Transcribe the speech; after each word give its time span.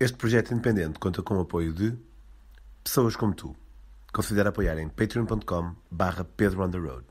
Este 0.00 0.16
projeto 0.18 0.50
independente 0.52 0.98
conta 0.98 1.22
com 1.22 1.34
o 1.36 1.40
apoio 1.42 1.72
de 1.72 1.96
pessoas 2.82 3.14
como 3.14 3.32
tu. 3.32 3.54
Considera 4.12 4.48
apoiar 4.48 4.76
em 4.78 4.88
patreon.com 4.88 5.76
barra 5.88 6.24
Pedro 6.24 6.64
on 6.64 6.70
the 6.70 6.78
road. 6.78 7.04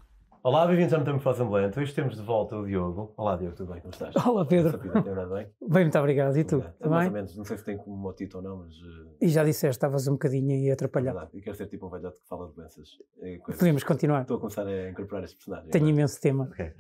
Olá, 0.44 0.68
bem-vindos 0.68 0.92
ao 0.94 1.00
Metamorfose 1.00 1.42
Ambulante. 1.42 1.80
Hoje 1.80 1.94
temos 1.94 2.18
de 2.18 2.22
volta 2.22 2.58
o 2.58 2.66
Diogo. 2.66 3.14
Olá, 3.16 3.38
Diogo, 3.38 3.56
tudo 3.56 3.72
bem? 3.72 3.80
Como 3.82 3.94
estás? 3.94 4.14
Olá, 4.28 4.46
Pedro. 4.46 4.78
Vida 4.78 5.26
bem? 5.28 5.48
Bem, 5.62 5.84
muito 5.84 5.98
obrigado. 5.98 6.38
E 6.38 6.44
tu? 6.44 6.56
Obrigado. 6.58 6.78
Também? 6.80 6.92
Mais 6.98 7.08
ou 7.08 7.14
menos, 7.14 7.38
não 7.38 7.46
sei 7.46 7.58
se 7.58 7.64
tem 7.64 7.78
como 7.78 7.96
motito 7.96 8.36
ou 8.36 8.44
não, 8.44 8.58
mas... 8.58 8.74
eh, 8.74 9.16
E 9.22 9.30
já 9.30 9.46
disseste, 9.46 9.78
estavas 9.78 10.06
um 10.10 10.14
bocadinho 10.14 10.52
aí 10.52 10.68
é 10.68 10.74
atrapalhado. 10.74 11.18
verdade. 11.20 11.38
E 11.38 11.42
quero 11.42 11.56
ser 11.56 11.68
tipo 11.68 11.88
um 11.88 11.90
velhote 11.90 12.20
que 12.20 12.28
fala 12.28 12.50
de 12.50 12.56
doenças. 12.56 12.90
e 13.22 13.38
coisas. 13.38 13.60
Podemos 13.60 13.84
continuar. 13.86 14.24
Estou 14.24 14.36
a 14.36 14.40
começar 14.42 14.68
a 14.68 14.90
incorporar 14.90 15.24
este 15.24 15.38
personagem. 15.38 15.70
Tenho 15.70 15.86
agora. 15.86 15.96
imenso 15.96 16.20
tema. 16.20 16.50
Ok. 16.52 16.74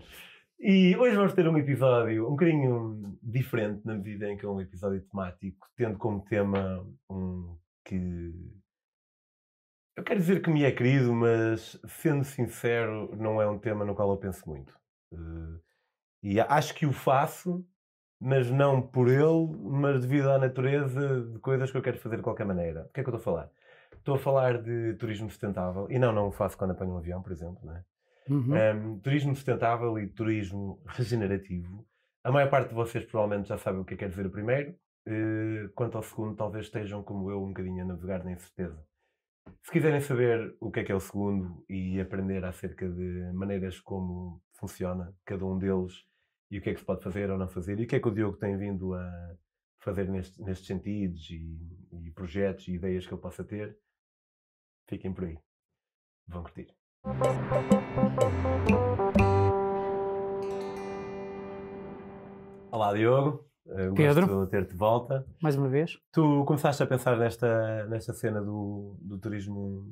E 0.59 0.95
hoje 0.95 1.15
vamos 1.15 1.33
ter 1.33 1.47
um 1.47 1.57
episódio 1.57 2.25
um 2.27 2.31
bocadinho 2.31 3.17
diferente 3.21 3.85
na 3.85 3.95
medida 3.95 4.29
em 4.31 4.37
que 4.37 4.45
é 4.45 4.49
um 4.49 4.61
episódio 4.61 5.01
temático, 5.01 5.67
tendo 5.75 5.97
como 5.97 6.23
tema 6.23 6.85
um 7.09 7.57
que. 7.85 8.33
Eu 9.95 10.03
quero 10.03 10.19
dizer 10.19 10.41
que 10.41 10.49
me 10.49 10.63
é 10.63 10.71
querido, 10.71 11.13
mas 11.13 11.79
sendo 11.87 12.23
sincero, 12.23 13.15
não 13.15 13.41
é 13.41 13.47
um 13.47 13.59
tema 13.59 13.85
no 13.85 13.93
qual 13.95 14.09
eu 14.11 14.17
penso 14.17 14.47
muito. 14.49 14.73
Eh, 15.13 15.59
E 16.23 16.39
acho 16.39 16.73
que 16.75 16.85
o 16.85 16.93
faço, 16.93 17.65
mas 18.19 18.49
não 18.49 18.81
por 18.81 19.09
ele, 19.09 19.47
mas 19.59 20.01
devido 20.01 20.29
à 20.31 20.37
natureza 20.39 21.21
de 21.33 21.39
coisas 21.39 21.71
que 21.71 21.77
eu 21.77 21.81
quero 21.81 21.99
fazer 21.99 22.17
de 22.17 22.23
qualquer 22.23 22.45
maneira. 22.45 22.85
O 22.85 22.89
que 22.93 23.01
é 23.01 23.03
que 23.03 23.09
eu 23.09 23.15
estou 23.15 23.33
a 23.33 23.35
falar? 23.37 23.51
Estou 23.97 24.15
a 24.15 24.19
falar 24.19 24.61
de 24.63 24.95
turismo 24.95 25.29
sustentável, 25.29 25.87
e 25.91 25.99
não, 25.99 26.11
não 26.13 26.27
o 26.29 26.31
faço 26.31 26.57
quando 26.57 26.71
apanho 26.71 26.93
um 26.93 26.97
avião, 26.97 27.21
por 27.21 27.31
exemplo, 27.31 27.59
não 27.65 27.75
é? 27.75 27.83
Uhum. 28.29 28.53
Um, 28.53 28.99
turismo 28.99 29.35
sustentável 29.35 29.99
e 29.99 30.07
turismo 30.07 30.81
regenerativo. 30.85 31.85
A 32.23 32.31
maior 32.31 32.49
parte 32.49 32.69
de 32.69 32.75
vocês 32.75 33.05
provavelmente 33.05 33.49
já 33.49 33.57
sabe 33.57 33.79
o 33.79 33.85
que 33.85 33.93
é 33.93 33.97
que 33.97 34.03
quer 34.03 34.09
dizer 34.09 34.25
o 34.25 34.31
primeiro. 34.31 34.75
Eh, 35.05 35.69
quanto 35.75 35.97
ao 35.97 36.03
segundo, 36.03 36.35
talvez 36.35 36.65
estejam 36.65 37.03
como 37.03 37.29
eu, 37.29 37.43
um 37.43 37.49
bocadinho 37.49 37.83
a 37.83 37.87
navegar 37.87 38.23
na 38.23 38.31
incerteza. 38.31 38.81
Se 39.61 39.71
quiserem 39.71 39.99
saber 39.99 40.55
o 40.59 40.71
que 40.71 40.79
é 40.79 40.83
que 40.83 40.91
é 40.91 40.95
o 40.95 40.99
segundo 40.99 41.65
e 41.69 41.99
aprender 41.99 42.45
acerca 42.45 42.89
de 42.89 43.31
maneiras 43.33 43.79
como 43.79 44.41
funciona 44.53 45.13
cada 45.25 45.45
um 45.45 45.57
deles 45.57 46.05
e 46.49 46.57
o 46.57 46.61
que 46.61 46.69
é 46.69 46.73
que 46.73 46.79
se 46.79 46.85
pode 46.85 47.03
fazer 47.03 47.29
ou 47.29 47.37
não 47.37 47.49
fazer 47.49 47.79
e 47.79 47.83
o 47.83 47.87
que 47.87 47.95
é 47.97 47.99
que 47.99 48.07
o 48.07 48.13
Diogo 48.13 48.37
tem 48.37 48.57
vindo 48.57 48.93
a 48.93 49.37
fazer 49.79 50.07
neste, 50.09 50.41
nestes 50.41 50.67
sentidos 50.67 51.29
e, 51.29 52.07
e 52.07 52.11
projetos 52.11 52.67
e 52.69 52.75
ideias 52.75 53.05
que 53.05 53.13
ele 53.13 53.21
possa 53.21 53.43
ter, 53.43 53.77
fiquem 54.87 55.13
por 55.13 55.25
aí. 55.25 55.37
Vão 56.27 56.43
curtir. 56.43 56.73
Olá, 62.71 62.93
Diogo. 62.93 63.45
Eh, 63.67 63.91
Pedro. 63.95 64.27
Gosto 64.27 64.45
de 64.45 64.51
ter-te 64.51 64.71
de 64.71 64.77
volta. 64.77 65.25
Mais 65.41 65.55
uma 65.55 65.67
vez. 65.69 65.97
Tu 66.11 66.43
começaste 66.45 66.81
a 66.81 66.87
pensar 66.87 67.17
nesta, 67.17 67.85
nesta 67.87 68.13
cena 68.13 68.41
do, 68.41 68.97
do 69.01 69.17
turismo, 69.19 69.85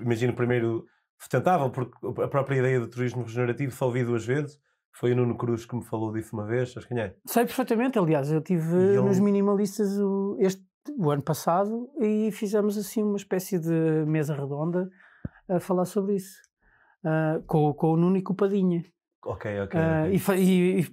imagino 0.00 0.34
primeiro 0.34 0.84
sustentável, 1.18 1.70
porque 1.70 1.94
a 2.22 2.28
própria 2.28 2.56
ideia 2.58 2.80
do 2.80 2.88
turismo 2.88 3.22
regenerativo 3.22 3.72
só 3.72 3.86
ouvi 3.86 4.04
duas 4.04 4.24
vezes. 4.24 4.58
Foi 4.92 5.12
o 5.12 5.16
Nuno 5.16 5.36
Cruz 5.36 5.64
que 5.64 5.76
me 5.76 5.84
falou 5.84 6.12
disso 6.12 6.34
uma 6.34 6.44
vez, 6.46 6.72
sabes 6.72 6.88
quem 6.88 6.98
é? 6.98 7.14
Sei 7.26 7.44
perfeitamente, 7.44 7.98
aliás, 7.98 8.30
eu 8.32 8.40
tive 8.40 8.74
ele- 8.76 9.00
nos 9.02 9.20
minimalistas 9.20 9.98
o, 10.00 10.36
este, 10.40 10.64
o 10.98 11.10
ano 11.10 11.22
passado 11.22 11.88
e 12.00 12.30
fizemos 12.32 12.76
assim 12.76 13.02
uma 13.02 13.16
espécie 13.16 13.58
de 13.58 14.04
mesa 14.06 14.34
redonda 14.34 14.90
a 15.50 15.60
falar 15.60 15.84
sobre 15.84 16.16
isso. 16.16 16.36
Ah, 17.04 17.40
com, 17.46 17.72
com 17.74 17.92
o 17.92 17.96
Nuno 17.96 18.16
e 18.16 18.22
com 18.22 18.32
o 18.32 18.36
Padinha. 18.36 18.84
Ok, 19.24 19.60
ok. 19.64 19.78
Ah, 19.80 20.04
ok. 20.04 20.14
e, 20.14 20.18
foi, 20.18 20.40
e- 20.42 20.86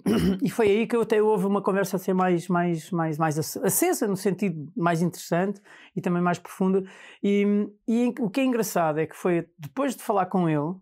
e- 0.43 0.49
foi 0.49 0.67
aí 0.69 0.87
que 0.87 0.95
eu 0.95 1.01
até 1.01 1.21
houve 1.21 1.45
uma 1.45 1.61
conversa 1.61 1.95
assim 1.95 2.11
mais, 2.13 2.47
mais, 2.49 2.91
mais, 2.91 3.17
mais 3.17 3.39
ac- 3.39 3.65
acesa, 3.65 4.07
no 4.07 4.17
sentido 4.17 4.69
mais 4.75 5.01
interessante 5.01 5.61
e 5.95 6.01
também 6.01 6.21
mais 6.21 6.37
profunda. 6.39 6.83
E, 7.23 7.45
e 7.87 8.13
o 8.19 8.29
que 8.29 8.41
é 8.41 8.45
engraçado 8.45 8.99
é 8.99 9.05
que 9.07 9.15
foi 9.15 9.47
depois 9.57 9.95
de 9.95 10.03
falar 10.03 10.25
com 10.25 10.49
ele, 10.49 10.75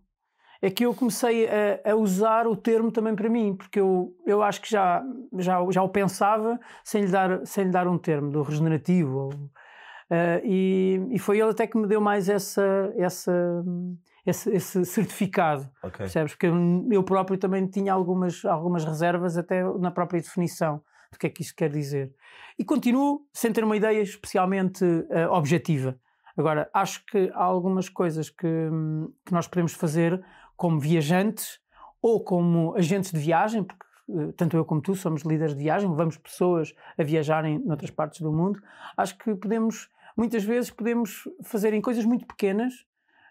é 0.62 0.70
que 0.70 0.84
eu 0.86 0.94
comecei 0.94 1.46
a, 1.48 1.92
a 1.92 1.94
usar 1.94 2.46
o 2.48 2.56
termo 2.56 2.90
também 2.90 3.14
para 3.14 3.28
mim, 3.28 3.54
porque 3.54 3.78
eu, 3.78 4.12
eu 4.26 4.42
acho 4.42 4.60
que 4.62 4.70
já, 4.70 5.04
já, 5.38 5.58
já 5.70 5.82
o 5.82 5.88
pensava 5.88 6.58
sem 6.82 7.02
lhe, 7.04 7.10
dar, 7.12 7.46
sem 7.46 7.64
lhe 7.66 7.70
dar 7.70 7.86
um 7.86 7.98
termo, 7.98 8.30
do 8.32 8.42
regenerativo. 8.42 9.16
ou- 9.18 9.50
ah, 10.10 10.40
e, 10.44 11.00
e 11.10 11.18
foi 11.18 11.38
ele 11.38 11.50
até 11.50 11.66
que 11.66 11.76
me 11.76 11.86
deu 11.86 12.00
mais 12.00 12.28
essa, 12.28 12.92
essa, 12.96 13.64
esse, 14.24 14.50
esse 14.50 14.84
certificado. 14.84 15.68
ok. 15.82 15.98
Percebes? 15.98 16.32
Porque 16.32 16.46
eu, 16.46 17.02
próprio 17.02 17.38
também 17.38 17.66
tinha 17.66 17.92
algumas, 17.92 18.44
algumas 18.44 18.84
reservas 18.84 19.36
até 19.36 19.62
na 19.78 19.90
própria 19.90 20.20
definição 20.20 20.82
do 21.10 21.18
que 21.18 21.26
é 21.26 21.30
que 21.30 21.42
isto 21.42 21.54
quer 21.54 21.70
dizer. 21.70 22.12
E 22.58 22.64
continuo 22.64 23.26
sem 23.32 23.52
ter 23.52 23.64
uma 23.64 23.76
ideia 23.76 24.00
especialmente 24.00 24.84
eh, 25.10 25.28
objetiva. 25.28 25.98
Agora, 26.36 26.68
acho 26.74 27.04
que 27.06 27.30
há 27.34 27.44
algumas 27.44 27.88
coisas 27.88 28.28
que, 28.28 28.46
que 29.24 29.32
nós 29.32 29.46
podemos 29.46 29.72
fazer 29.72 30.22
como 30.56 30.78
viajantes 30.78 31.58
ou 32.02 32.22
como 32.22 32.74
agentes 32.76 33.10
de 33.10 33.18
viagem, 33.18 33.64
porque 33.64 33.85
tanto 34.36 34.56
eu 34.56 34.64
como 34.64 34.80
tu 34.80 34.94
somos 34.94 35.22
líderes 35.22 35.54
de 35.54 35.62
viagem, 35.62 35.88
levamos 35.88 36.16
pessoas 36.16 36.74
a 36.98 37.02
viajarem 37.02 37.58
noutras 37.58 37.90
partes 37.90 38.20
do 38.20 38.32
mundo. 38.32 38.60
Acho 38.96 39.16
que 39.18 39.34
podemos, 39.34 39.88
muitas 40.16 40.44
vezes, 40.44 40.70
podemos 40.70 41.28
fazer 41.42 41.72
em 41.72 41.80
coisas 41.80 42.04
muito 42.04 42.26
pequenas 42.26 42.86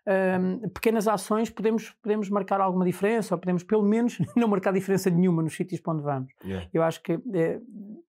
hum, 0.06 0.70
pequenas 0.70 1.08
ações 1.08 1.50
podemos, 1.50 1.92
podemos 2.02 2.30
marcar 2.30 2.62
alguma 2.62 2.86
diferença, 2.86 3.36
ou 3.36 3.40
podemos 3.40 3.64
pelo 3.64 3.84
menos 3.84 4.18
não 4.36 4.48
marcar 4.48 4.72
diferença 4.72 5.10
nenhuma 5.10 5.42
nos 5.42 5.56
sítios 5.56 5.82
para 5.82 5.94
onde 5.94 6.04
vamos. 6.04 6.34
Yeah. 6.44 6.70
Eu 6.74 6.84
acho 6.84 7.02
que 7.02 7.14
eh, 7.34 7.60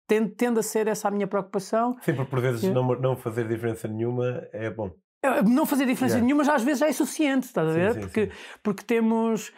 tende, 0.07 0.31
tende 0.31 0.59
a 0.61 0.63
ser 0.63 0.87
essa 0.89 1.09
a 1.09 1.11
minha 1.11 1.27
preocupação. 1.27 1.97
Sempre 2.03 2.25
por 2.25 2.41
vezes 2.41 2.63
Yeah. 2.63 2.81
não, 2.81 3.01
não 3.01 3.17
fazer 3.17 3.47
diferença 3.49 3.89
nenhuma 3.89 4.47
é 4.53 4.71
bom. 4.71 4.91
Eh, 5.27 5.43
Não 5.43 5.67
fazer 5.67 5.87
diferença 5.87 6.15
Yeah. 6.17 6.25
nenhuma 6.27 6.45
já 6.45 6.55
às 6.55 6.63
vezes 6.63 6.81
já 6.81 6.89
é 6.89 6.93
suficiente, 6.93 7.45
estás 7.45 7.69
a 7.69 7.73
Sim, 7.73 7.79
ver? 7.79 7.93
sim, 7.95 8.01
porque, 8.01 8.27
sim. 8.27 8.33
porque 8.63 8.83
temos, 8.85 9.53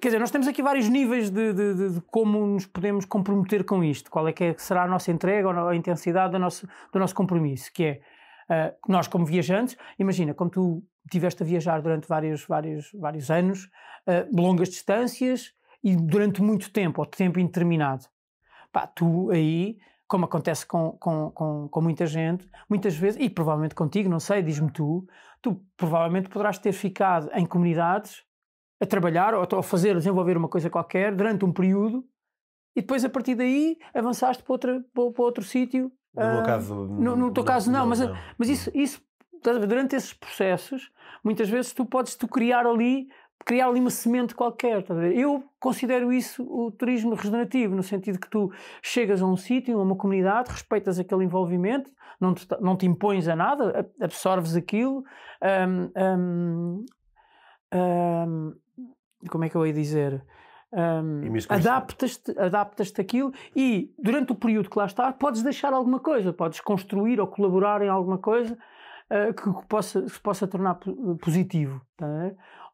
quer 0.00 0.08
dizer, 0.08 0.18
nós 0.18 0.30
temos 0.30 0.46
aqui 0.48 0.62
vários 0.62 0.88
níveis 0.88 1.30
de, 1.30 1.52
de- 1.52 1.74
de- 1.74 1.90
de 1.94 2.00
como 2.10 2.46
nos 2.46 2.66
podemos 2.66 3.04
comprometer 3.04 3.64
com 3.64 3.82
isto, 3.84 4.10
qual 4.10 4.26
é 4.28 4.32
que 4.32 4.44
é- 4.44 4.54
será 4.58 4.84
a 4.84 4.88
nossa 4.88 5.10
entrega 5.10 5.48
ou 5.48 5.68
a 5.68 5.76
intensidade 5.76 6.32
do 6.32 6.38
nosso, 6.38 6.66
do 6.92 6.98
nosso 6.98 7.14
compromisso, 7.14 7.70
que 7.72 7.84
é 7.84 8.00
ah, 8.48 8.74
nós 8.86 9.08
como 9.08 9.24
viajantes, 9.24 9.74
imagina, 9.98 10.34
como 10.34 10.50
tu 10.50 10.82
estiveste 11.06 11.42
a 11.42 11.46
viajar 11.46 11.80
durante 11.80 12.06
vários, 12.06 12.44
vários, 12.46 12.90
vários 12.92 13.30
anos, 13.30 13.70
ah, 14.06 14.26
longas 14.32 14.68
distâncias 14.68 15.52
e 15.82 15.96
durante 15.96 16.42
muito 16.42 16.70
tempo, 16.70 17.00
ou 17.00 17.06
tempo 17.06 17.40
indeterminado. 17.40 18.04
Pá, 18.72 18.86
tu 18.86 19.30
aí, 19.30 19.78
como 20.06 20.26
acontece 20.26 20.66
com, 20.66 20.92
com, 20.92 21.30
com, 21.30 21.68
com 21.68 21.80
muita 21.80 22.06
gente, 22.06 22.48
muitas 22.68 22.96
vezes, 22.96 23.20
e 23.20 23.30
provavelmente 23.30 23.74
contigo, 23.74 24.08
não 24.08 24.20
sei, 24.20 24.42
diz-me 24.42 24.70
tu, 24.70 25.06
tu 25.40 25.60
provavelmente 25.76 26.28
poderás 26.28 26.58
ter 26.58 26.72
ficado 26.72 27.30
em 27.34 27.46
comunidades 27.46 28.22
a 28.80 28.86
trabalhar 28.86 29.34
ou 29.34 29.42
a 29.42 29.62
fazer, 29.62 29.96
desenvolver 29.96 30.36
uma 30.36 30.48
coisa 30.48 30.68
qualquer 30.68 31.14
durante 31.14 31.44
um 31.44 31.52
período 31.52 32.04
e 32.76 32.80
depois 32.80 33.04
a 33.04 33.08
partir 33.08 33.34
daí 33.34 33.78
avançaste 33.94 34.42
para, 34.42 34.52
outra, 34.52 34.84
para, 34.92 35.10
para 35.10 35.24
outro 35.24 35.44
sítio. 35.44 35.92
No 36.14 36.22
meu 36.22 36.40
ah, 36.40 36.42
caso. 36.42 36.74
no, 36.74 37.16
no 37.16 37.32
teu 37.32 37.44
caso 37.44 37.70
não, 37.70 37.86
mas, 37.86 38.00
mas 38.38 38.48
isso, 38.48 38.70
isso 38.74 39.02
a 39.48 39.66
durante 39.66 39.94
esses 39.94 40.12
processos, 40.12 40.90
muitas 41.22 41.48
vezes 41.48 41.72
tu 41.72 41.84
podes 41.84 42.16
tu 42.16 42.26
criar 42.26 42.66
ali 42.66 43.08
criar 43.44 43.68
ali 43.68 43.80
uma 43.80 43.90
semente 43.90 44.34
qualquer. 44.34 44.80
estás? 44.80 44.98
Eu 45.16 45.44
considero 45.60 46.12
isso 46.12 46.42
o 46.42 46.70
turismo 46.70 47.14
regenerativo, 47.14 47.74
no 47.74 47.82
sentido 47.82 48.18
que 48.18 48.28
tu 48.28 48.50
chegas 48.82 49.22
a 49.22 49.26
um 49.26 49.36
sítio, 49.36 49.78
a 49.78 49.82
uma 49.82 49.96
comunidade, 49.96 50.50
respeitas 50.50 50.98
aquele 50.98 51.24
envolvimento, 51.24 51.90
não 52.20 52.34
te, 52.34 52.46
não 52.60 52.76
te 52.76 52.86
impões 52.86 53.28
a 53.28 53.36
nada, 53.36 53.90
absorves 54.00 54.56
aquilo, 54.56 55.04
hum, 55.42 55.90
hum, 55.96 56.84
hum, 57.74 58.54
como 59.28 59.44
é 59.44 59.48
que 59.48 59.56
eu 59.56 59.66
ia 59.66 59.72
dizer? 59.72 60.24
Hum, 60.72 61.22
adaptas-te 61.48 62.36
adaptas 62.36 62.92
àquilo 62.98 63.32
e 63.54 63.94
durante 63.96 64.32
o 64.32 64.34
período 64.34 64.68
que 64.68 64.76
lá 64.76 64.86
está 64.86 65.12
podes 65.12 65.40
deixar 65.40 65.72
alguma 65.72 66.00
coisa, 66.00 66.32
podes 66.32 66.60
construir 66.60 67.20
ou 67.20 67.28
colaborar 67.28 67.80
em 67.80 67.88
alguma 67.88 68.18
coisa 68.18 68.58
que, 69.08 69.42
que 69.52 69.66
possa, 69.68 70.02
que 70.02 70.08
se 70.10 70.20
possa 70.20 70.46
tornar 70.46 70.74
po- 70.76 71.16
positivo 71.16 71.80
tá 71.96 72.06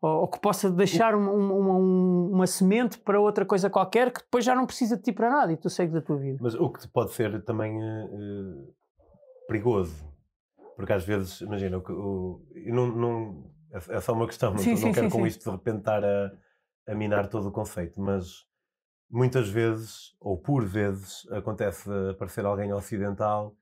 ou, 0.00 0.20
ou 0.22 0.28
que 0.28 0.40
possa 0.40 0.70
deixar 0.70 1.14
uma, 1.14 1.30
uma, 1.32 1.74
uma- 1.76 2.46
semente 2.46 2.98
para 2.98 3.20
outra 3.20 3.44
coisa 3.44 3.68
qualquer 3.68 4.12
que 4.12 4.20
depois 4.20 4.44
já 4.44 4.54
não 4.54 4.66
precisa 4.66 4.96
de 4.96 5.02
ti 5.02 5.12
para 5.12 5.28
nada 5.28 5.52
e 5.52 5.56
tu 5.56 5.68
segues 5.68 5.94
a 5.94 6.00
tua 6.00 6.16
vida. 6.16 6.38
Mas 6.40 6.54
o 6.54 6.70
que 6.70 6.86
pode 6.88 7.12
ser 7.12 7.42
também 7.42 7.82
eh, 7.82 8.08
eh, 8.12 8.70
perigoso. 9.46 10.08
Porque 10.76 10.92
às 10.92 11.04
vezes, 11.04 11.40
imagina, 11.42 11.76
o, 11.76 11.82
o, 11.92 12.46
não, 12.72 12.86
não, 12.86 13.50
é 13.72 13.96
é 13.96 14.00
só 14.00 14.14
uma 14.14 14.26
questão, 14.26 14.52
não, 14.52 14.58
Sim, 14.58 14.70
não 14.70 14.78
sim, 14.78 14.92
quero 14.92 15.10
sim, 15.10 15.18
com 15.18 15.26
isto 15.26 15.44
de 15.44 15.50
repente 15.50 15.78
estar 15.80 16.02
a, 16.02 16.32
a 16.88 16.94
minar 16.94 17.26
todo 17.28 17.48
o 17.48 17.52
conceito, 17.52 18.00
mas 18.00 18.46
muitas 19.10 19.50
vezes, 19.50 20.14
ou 20.18 20.38
por 20.38 20.64
vezes, 20.64 21.28
acontece 21.32 21.90
aparecer 22.10 22.46
alguém 22.46 22.72
ocidental 22.72 23.54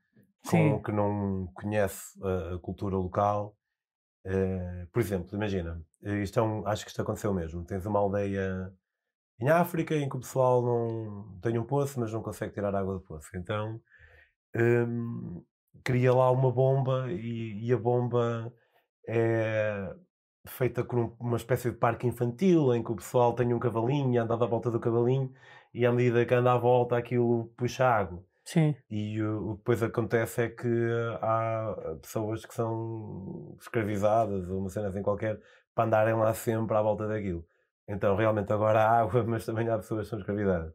com, 0.49 0.79
Sim. 0.79 0.83
que 0.83 0.93
não 0.93 1.49
conhece 1.55 2.19
a, 2.25 2.55
a 2.57 2.59
cultura 2.59 2.97
local. 2.97 3.57
Eh, 4.25 4.87
por 4.93 5.01
exemplo, 5.01 5.35
imagina, 5.37 5.83
isto 6.23 6.39
é 6.41 6.43
um, 6.43 6.67
acho 6.67 6.85
que 6.85 6.91
isto 6.91 7.03
aconteceu 7.03 7.33
mesmo. 7.35 7.65
Tens 7.65 7.87
uma 7.87 7.99
aldeia 8.01 8.73
em 9.41 9.49
África 9.51 9.95
em 9.97 10.09
que 10.09 10.17
o 10.17 10.21
pessoal 10.21 10.63
não 10.63 11.41
tem 11.41 11.59
um 11.59 11.65
poço, 11.65 12.01
mas 12.01 12.13
não 12.13 12.23
consegue 12.23 12.55
tirar 12.55 12.75
água 12.75 12.95
do 12.95 13.01
poço. 13.03 13.31
Então 13.37 13.81
hum, 14.57 15.45
cria 15.85 16.13
lá 16.15 16.31
uma 16.31 16.51
bomba 16.53 17.11
e, 17.13 17.67
e 17.67 17.73
a 17.73 17.79
bomba 17.79 18.53
é 19.09 19.95
feita 20.47 20.85
com 20.85 20.97
um- 21.05 21.17
uma 21.21 21.37
espécie 21.37 21.71
de 21.71 21.77
parque 21.79 22.07
infantil 22.07 22.75
em 22.75 22.83
que 22.83 22.93
o 22.93 22.97
pessoal 22.97 23.35
tem 23.35 23.53
um 23.55 23.59
cavalinho 23.59 24.13
e 24.15 24.19
anda 24.19 24.35
à 24.35 24.39
volta 24.47 24.71
do 24.71 24.81
cavalinho 24.81 25.33
e 25.75 25.87
à 25.87 25.93
medida 25.93 26.25
que 26.27 26.35
anda 26.35 26.53
à 26.53 26.59
volta 26.59 26.97
aquilo 26.97 27.47
puxa 27.57 27.87
água. 27.89 28.25
Sim. 28.49 28.75
E 28.91 29.23
o 29.23 29.51
o 29.51 29.53
que 29.53 29.59
depois 29.59 29.83
acontece 29.83 30.43
é 30.43 30.49
que 30.49 30.67
há 31.21 31.75
pessoas 32.01 32.47
que 32.47 32.55
são 32.55 33.55
escravizadas 33.61 34.49
ou 34.49 34.61
uma 34.61 34.71
cena 34.71 34.89
assim 34.89 35.03
qualquer 35.03 35.39
para 35.75 35.85
andarem 35.85 36.15
lá 36.15 36.33
sempre 36.33 36.75
à 36.75 36.81
volta 36.81 37.07
daquilo. 37.07 37.45
Então 37.87 38.17
realmente 38.17 38.51
agora 38.51 38.83
há 38.83 39.01
água, 39.01 39.23
mas 39.29 39.45
também 39.45 39.69
há 39.69 39.77
pessoas 39.77 40.07
que 40.07 40.11
são 40.11 40.19
escravizadas. 40.19 40.73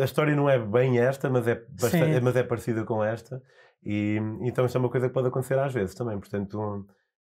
A 0.00 0.04
história 0.04 0.34
não 0.34 0.48
é 0.48 0.58
bem 0.58 0.98
esta, 0.98 1.28
mas 1.28 1.46
é, 1.46 1.56
bastante, 1.68 2.20
mas 2.22 2.36
é 2.36 2.42
parecida 2.42 2.82
com 2.84 3.04
esta. 3.04 3.42
E 3.84 4.16
então 4.40 4.64
isto 4.64 4.76
é 4.76 4.80
uma 4.80 4.90
coisa 4.90 5.08
que 5.08 5.14
pode 5.14 5.28
acontecer 5.28 5.58
às 5.58 5.74
vezes 5.74 5.94
também. 5.94 6.18
Portanto, 6.18 6.56
não- 6.56 6.86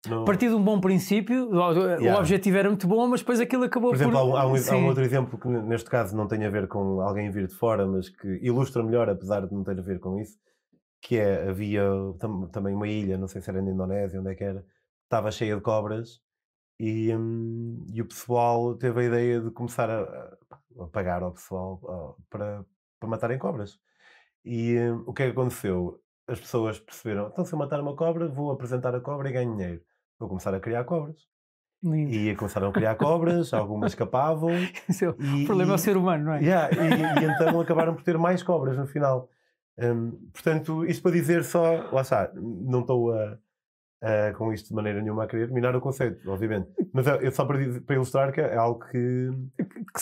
A 0.06 0.24
partir 0.24 0.50
de 0.50 0.56
um 0.56 0.64
bom 0.64 0.80
princípio, 0.80 1.50
o, 1.50 1.56
o 1.56 1.84
Yeah. 2.00 2.20
objetivo 2.20 2.58
era 2.58 2.70
muito 2.70 2.88
bom, 2.88 3.08
mas 3.08 3.22
depois 3.22 3.40
aquilo 3.40 3.64
acabou 3.64 3.90
Por 3.90 3.96
exemplo, 3.96 4.16
um, 4.18 4.36
há 4.38 4.46
um- 4.46 4.56
há 4.56 4.78
um 4.78 4.86
outro 4.88 5.04
exemplo 5.04 5.38
que 5.40 5.48
neste 5.48 5.90
caso 5.90 6.16
não 6.16 6.28
tem 6.28 6.46
a 6.46 6.50
ver 6.50 6.68
com 6.68 7.02
alguém 7.02 7.30
vir 7.32 7.48
de 7.48 7.56
fora, 7.56 7.86
mas 7.86 8.08
que 8.10 8.28
ilustra 8.42 8.84
melhor, 8.84 9.10
apesar 9.10 9.46
de 9.46 9.54
não 9.54 9.64
ter 9.64 9.78
a 9.78 9.82
ver 9.82 10.00
com 10.00 10.20
isso, 10.20 10.38
que 11.02 11.18
é, 11.18 11.50
havia 11.50 11.84
tam- 12.20 12.48
também 12.50 12.76
uma 12.76 12.88
ilha, 12.88 13.18
não 13.18 13.28
sei 13.28 13.42
se 13.42 13.50
era 13.50 13.62
na 13.62 13.72
Indonésia, 13.72 14.20
onde 14.20 14.32
é 14.32 14.36
que 14.36 14.44
era, 14.44 14.66
estava 15.04 15.32
cheia 15.32 15.56
de 15.56 15.62
cobras 15.62 16.22
e, 16.80 17.14
hum, 17.16 17.86
e 17.94 18.02
o 18.02 18.08
pessoal 18.08 18.76
teve 18.78 19.02
a 19.02 19.04
ideia 19.06 19.42
de 19.42 19.52
começar 19.52 19.90
a, 19.90 20.38
a 20.80 20.88
pagar 20.88 21.24
ao 21.24 21.34
pessoal 21.34 21.80
ó, 21.84 22.16
para, 22.30 22.66
para 23.00 23.10
matarem 23.10 23.40
cobras. 23.40 23.80
E 24.46 24.78
hum, 24.80 25.04
o 25.08 25.14
que 25.14 25.24
é 25.24 25.26
que 25.28 25.32
aconteceu? 25.34 26.00
As 26.28 26.40
pessoas 26.40 26.78
perceberam, 26.80 27.30
então 27.32 27.46
se 27.46 27.54
eu 27.54 27.60
matar 27.60 27.80
uma 27.80 27.96
cobra, 27.96 28.28
vou 28.28 28.52
apresentar 28.52 28.94
a 28.94 29.00
cobra 29.00 29.30
e 29.30 29.34
ganho 29.34 29.56
dinheiro. 29.56 29.82
Vou 30.20 30.28
começar 30.28 30.54
a 30.54 30.60
criar 30.60 30.84
cobras. 30.84 31.16
Lindo. 31.82 32.12
E 32.12 32.36
começaram 32.38 32.70
a 32.70 32.74
criar 32.74 32.96
cobras, 32.96 33.54
algumas 33.54 33.92
escapavam. 33.92 34.50
O 35.18 35.46
problema 35.46 35.72
é 35.72 35.76
o 35.76 35.78
ser 35.78 35.96
humano, 35.96 36.26
não 36.26 36.34
é? 36.34 36.42
Yeah, 36.44 36.70
e, 36.76 36.78
e 37.24 37.26
então 37.26 37.60
acabaram 37.62 37.96
por 37.96 38.04
ter 38.04 38.18
mais 38.18 38.44
cobras 38.44 38.78
no 38.78 38.86
final. 38.86 39.30
Hum, 39.80 40.30
portanto, 40.34 40.86
isto 40.86 41.02
para 41.02 41.12
dizer 41.12 41.44
só, 41.46 41.90
lá 41.92 42.02
está, 42.02 42.32
não 42.36 42.82
estou 42.82 43.14
a, 43.14 43.38
a, 44.02 44.34
com 44.34 44.52
isto 44.52 44.70
de 44.70 44.74
maneira 44.74 45.02
nenhuma 45.02 45.24
a 45.24 45.28
querer 45.28 45.50
minar 45.52 45.76
o 45.76 45.82
conceito, 45.82 46.30
obviamente. 46.30 46.68
Mas 46.92 47.08
é, 47.08 47.26
é 47.28 47.32
só 47.32 47.46
para, 47.46 47.58
dizer- 47.60 47.82
para 47.82 47.96
ilustrar 47.96 48.34
que 48.34 48.42
é 48.42 48.56
algo 48.58 48.84
que 48.86 49.30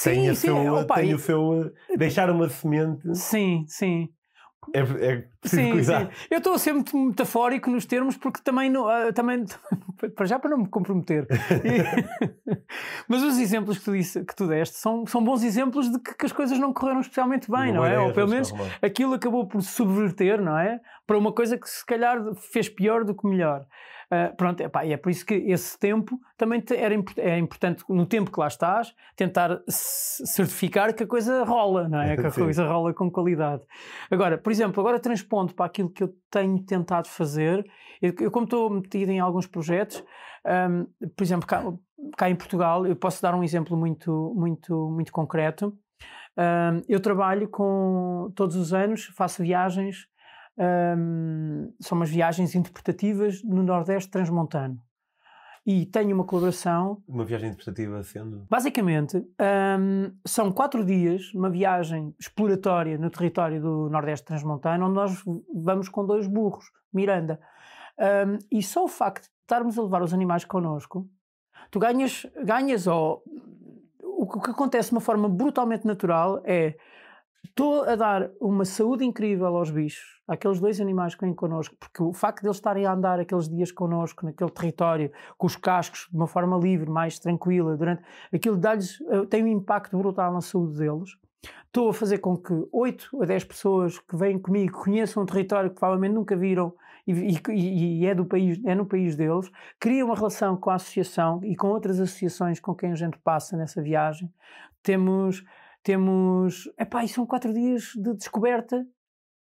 tem, 0.04 0.24
Sim, 0.24 0.30
a 0.30 0.34
sim, 0.36 0.48
seu, 0.48 0.74
opa, 0.76 0.96
tem 0.96 1.12
e- 1.12 1.14
o 1.14 1.20
seu. 1.20 1.72
Deixar 1.98 2.30
uma 2.32 2.50
semente 2.50 3.14
sim, 3.16 3.64
sim. 3.68 4.10
É, 4.74 4.80
é 4.80 5.24
preciso 5.42 5.62
Sim, 5.62 5.72
cuidar. 5.72 6.06
sim. 6.06 6.12
Eu 6.32 6.38
estou 6.40 6.54
a 6.54 6.60
ser 6.60 6.74
muito 6.74 6.98
metafórico 6.98 7.70
nos 7.70 7.86
termos 7.86 8.18
porque 8.18 8.42
também, 8.44 8.70
não, 8.70 8.88
ah, 8.88 9.12
também 9.14 9.46
para 10.16 10.26
já 10.26 10.40
para 10.40 10.50
não 10.52 10.58
me 10.60 10.68
comprometer. 10.68 11.28
E- 11.64 12.56
Mas 13.08 13.22
os 13.24 13.38
exemplos 13.38 13.78
que 13.78 13.86
tu, 13.86 13.92
disse, 13.94 14.24
que 14.24 14.36
tu 14.36 14.48
deste 14.48 14.76
são, 14.78 15.06
são 15.06 15.24
bons 15.24 15.44
exemplos 15.44 15.92
de 15.92 16.00
que, 16.00 16.14
que 16.16 16.26
as 16.26 16.32
coisas 16.32 16.58
não 16.60 16.74
correram 16.74 17.00
especialmente 17.02 17.50
bem, 17.50 17.72
não 17.72 17.82
Uma 17.82 17.88
é? 17.88 17.94
ideia, 17.94 18.08
Ou 18.08 18.14
pelo 18.14 18.30
menos 18.30 18.52
não 18.52 18.60
aquilo 18.82 19.14
acabou 19.14 19.46
por 19.48 19.62
subverter, 19.62 20.42
não 20.42 20.58
é? 20.58 20.80
Para 21.08 21.18
uma 21.18 21.32
coisa 21.32 21.58
que 21.58 21.70
se 21.70 21.86
calhar 21.86 22.18
fez 22.36 22.68
pior 22.70 23.04
do 23.04 23.14
que 23.16 23.28
melhor. 23.28 23.66
Ah, 24.10 24.32
pronto, 24.38 24.62
epá, 24.62 24.86
e 24.86 24.94
é 24.94 24.98
por 24.98 25.10
isso 25.10 25.26
que 25.26 25.34
esse 25.34 25.78
tempo 25.80 26.20
também 26.38 26.62
te- 26.62 26.76
era 26.76 26.94
import- 26.94 27.18
é 27.18 27.38
importante, 27.40 27.84
no 27.90 28.06
tempo 28.06 28.32
que 28.32 28.40
lá 28.40 28.48
estás, 28.48 28.94
tentar 29.16 29.60
certificar 29.68 30.94
que 30.94 31.04
a 31.04 31.08
coisa 31.08 31.44
rola, 31.44 31.88
não 31.90 32.00
é? 32.00 32.16
Que 32.18 32.28
a 32.28 32.32
coisa 32.32 32.68
rola 32.68 32.94
com 32.94 33.10
qualidade. 33.12 33.64
Agora, 34.10 34.38
por 34.38 34.52
exemplo, 34.52 34.80
agora 34.82 35.00
transpondo 35.00 35.54
para 35.54 35.66
aquilo 35.66 35.90
que 35.90 36.04
eu 36.04 36.16
tenho 36.30 36.60
tentado 36.64 37.08
fazer, 37.08 37.66
eu, 38.02 38.14
eu 38.20 38.32
como 38.32 38.46
estou 38.46 38.70
metido 38.70 39.10
em 39.12 39.20
alguns 39.20 39.48
projetos, 39.48 40.04
ahm, 40.46 40.86
por 41.16 41.24
exemplo, 41.24 41.48
cá, 41.48 41.64
cá 42.18 42.30
em 42.30 42.36
Portugal, 42.36 42.86
eu 42.86 42.96
posso 42.96 43.22
dar 43.22 43.34
um 43.36 43.44
exemplo 43.44 43.76
muito, 43.76 44.34
muito, 44.36 44.90
muito 44.92 45.12
concreto. 45.12 45.76
Ahm, 46.38 46.82
eu 46.88 47.00
trabalho 47.00 47.48
com, 47.48 48.32
todos 48.36 48.56
os 48.56 48.74
anos, 48.74 49.06
faço 49.16 49.42
viagens, 49.42 50.08
ahm, 50.58 51.70
são 51.80 51.98
umas 51.98 52.10
viagens 52.10 52.56
interpretativas 52.56 53.44
no 53.44 53.64
Nordeste 53.64 54.10
Transmontano. 54.10 54.80
E 55.66 55.84
tenho 55.88 56.14
uma 56.14 56.26
colaboração 56.26 57.02
Uma 57.08 57.26
viagem 57.26 57.50
interpretativa 57.50 58.04
sendo. 58.04 58.46
Basicamente, 58.48 59.18
hum, 59.18 60.12
são 60.24 60.52
quatro 60.52 60.86
dias, 60.86 61.34
uma 61.34 61.50
viagem 61.50 62.14
exploratória 62.20 63.00
no 63.00 63.10
território 63.10 63.60
do 63.60 63.90
Nordeste 63.90 64.28
Transmontano, 64.28 64.86
onde 64.86 64.94
nós 64.94 65.24
vamos 65.56 65.90
com 65.90 66.06
dois 66.06 66.28
burros, 66.28 66.66
Miranda. 66.94 67.40
Hum, 68.00 68.38
e 68.52 68.62
só 68.62 68.84
o 68.84 68.88
facto 68.88 69.24
de 69.24 69.32
estarmos 69.42 69.80
a 69.80 69.82
levar 69.82 70.04
os 70.04 70.14
animais 70.14 70.46
connosco, 70.46 71.10
tu 71.72 71.80
ganhas, 71.80 72.28
ganhas 72.44 72.86
ou 72.86 73.24
o 74.04 74.28
que 74.28 74.38
o 74.38 74.42
que 74.42 74.52
acontece 74.52 74.90
de 74.90 74.96
uma 74.96 75.02
forma 75.02 75.28
brutalmente 75.28 75.88
natural 75.88 76.42
é 76.46 76.78
estou 77.50 77.84
a 77.84 77.96
dar 77.96 78.30
uma 78.40 78.66
saúde 78.66 79.04
incrível 79.06 79.56
aos 79.56 79.70
bichos, 79.72 80.22
àqueles 80.28 80.60
dois 80.60 80.80
animais 80.82 81.16
que 81.16 81.22
vêm 81.26 81.34
connosco, 81.34 81.76
porque 81.80 82.02
o 82.04 82.14
facto 82.14 82.42
de 82.42 82.48
eles 82.48 82.58
estarem 82.58 82.86
a 82.86 82.94
andar 82.94 83.20
aqueles 83.20 83.48
dias 83.50 83.72
connosco, 83.72 84.26
naquele 84.26 84.50
território, 84.52 85.12
com 85.38 85.48
os 85.48 85.56
cascos, 85.56 86.08
de 86.10 86.16
uma 86.16 86.28
forma 86.28 86.58
livre, 86.58 86.90
mais 86.90 87.20
tranquila, 87.20 87.76
durante 87.78 88.04
aquilo 88.34 88.58
dá-lhes, 88.58 89.00
eh, 89.10 89.26
tem 89.26 89.44
um 89.44 89.48
impacto 89.48 89.98
brutal 89.98 90.34
na 90.34 90.42
saúde 90.42 90.78
deles. 90.78 91.10
Estou 91.68 91.90
a 91.90 91.94
fazer 91.94 92.20
com 92.20 92.38
que 92.38 92.54
8 92.72 93.22
a 93.22 93.26
10 93.26 93.44
pessoas 93.44 94.00
que 94.00 94.16
vêm 94.16 94.40
comigo 94.40 94.82
conheçam 94.84 95.22
um 95.24 95.26
território 95.26 95.70
que 95.70 95.76
provavelmente 95.76 96.14
nunca 96.14 96.36
viram 96.36 96.74
e, 97.06 97.12
e- 97.50 98.00
e 98.02 98.06
é, 98.08 98.16
do 98.16 98.26
país, 98.26 98.60
é 98.66 98.74
no 98.74 98.86
país 98.86 99.16
deles, 99.16 99.52
criam 99.80 100.08
uma 100.08 100.16
relação 100.16 100.58
com 100.58 100.70
a 100.72 100.76
associação 100.76 101.40
e 101.44 101.56
com 101.56 101.68
outras 101.68 102.00
associações 102.00 102.60
com 102.60 102.74
quem 102.74 102.92
a 102.92 102.96
gente 102.96 103.18
passa 103.20 103.56
nessa 103.56 103.82
viagem. 103.82 104.32
Temos, 104.82 105.44
temos, 105.86 106.68
epá, 106.80 107.04
e 107.04 107.08
são 107.08 107.26
quatro 107.28 107.54
dias 107.54 107.92
de 107.96 108.14
descoberta 108.16 108.86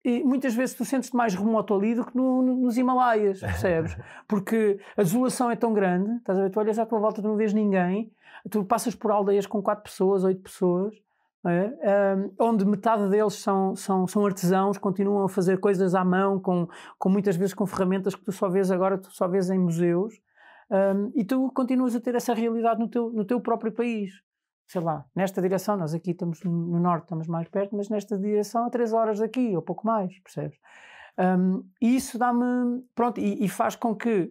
e 0.04 0.24
muitas 0.24 0.54
vezes 0.54 0.76
tu 0.76 0.84
sentes-te 0.86 1.16
mais 1.16 1.34
remoto 1.34 1.74
ali 1.74 1.96
do 1.96 2.06
que 2.06 2.16
no- 2.16 2.42
no- 2.42 2.56
nos 2.58 2.78
Himalaias, 2.78 3.40
percebes? 3.40 3.98
Porque 4.28 4.78
a 4.98 5.04
desolação 5.04 5.50
é 5.50 5.56
tão 5.56 5.74
grande, 5.74 6.12
estás 6.18 6.38
a 6.38 6.44
ver? 6.44 6.50
Tu 6.52 6.60
olhas 6.60 6.78
à 6.78 6.86
tua 6.86 7.00
volta, 7.00 7.22
tu 7.22 7.28
não 7.28 7.38
vês 7.38 7.54
ninguém, 7.54 8.12
tu 8.52 8.64
passas 8.66 8.94
por 8.94 9.10
aldeias 9.10 9.48
com 9.48 9.62
quatro 9.62 9.84
pessoas, 9.84 10.24
oito 10.26 10.42
pessoas, 10.42 10.94
é? 11.46 12.14
Ahm, 12.14 12.30
onde 12.40 12.66
metade 12.66 13.10
deles 13.10 13.36
são, 13.36 13.74
são, 13.76 14.06
são 14.06 14.26
artesãos, 14.26 14.78
continuam 14.78 15.24
a 15.24 15.30
fazer 15.30 15.60
coisas 15.60 15.96
à 15.96 16.04
mão, 16.04 16.40
com, 16.42 16.68
com 17.00 17.10
muitas 17.10 17.38
vezes 17.38 17.54
com 17.54 17.66
ferramentas 17.66 18.16
que 18.16 18.24
tu 18.26 18.32
só 18.34 18.50
vês 18.50 18.70
agora, 18.70 18.98
tu 18.98 19.10
só 19.12 19.28
vês 19.30 19.50
em 19.50 19.58
museus, 19.58 20.14
Ahm, 20.70 21.12
e 21.16 21.24
tu 21.24 21.50
continuas 21.56 21.96
a 21.96 22.00
ter 22.02 22.14
essa 22.16 22.34
realidade 22.34 22.78
no 22.82 22.90
teu, 22.90 23.10
no 23.14 23.24
teu 23.24 23.40
próprio 23.40 23.72
país. 23.72 24.12
Sei 24.68 24.82
lá, 24.82 25.06
nesta 25.16 25.42
direção, 25.42 25.78
nós 25.78 25.94
aqui 25.94 26.12
estamos 26.12 26.44
no 26.44 26.52
no 26.52 26.80
norte, 26.80 27.04
estamos 27.04 27.26
mais 27.28 27.48
perto, 27.48 27.76
mas 27.76 27.88
nesta 27.90 28.18
direção 28.18 28.66
a 28.66 28.70
três 28.70 28.92
horas 28.92 29.20
daqui, 29.20 29.56
ou 29.56 29.62
pouco 29.62 29.88
mais, 29.88 30.20
percebes? 30.20 30.60
Um, 31.18 31.64
e 31.82 31.96
isso 31.96 32.20
dá-me. 32.20 32.84
Pronto, 32.94 33.20
e, 33.20 33.46
e 33.46 33.48
faz 33.48 33.76
com 33.76 33.96
que, 33.96 34.30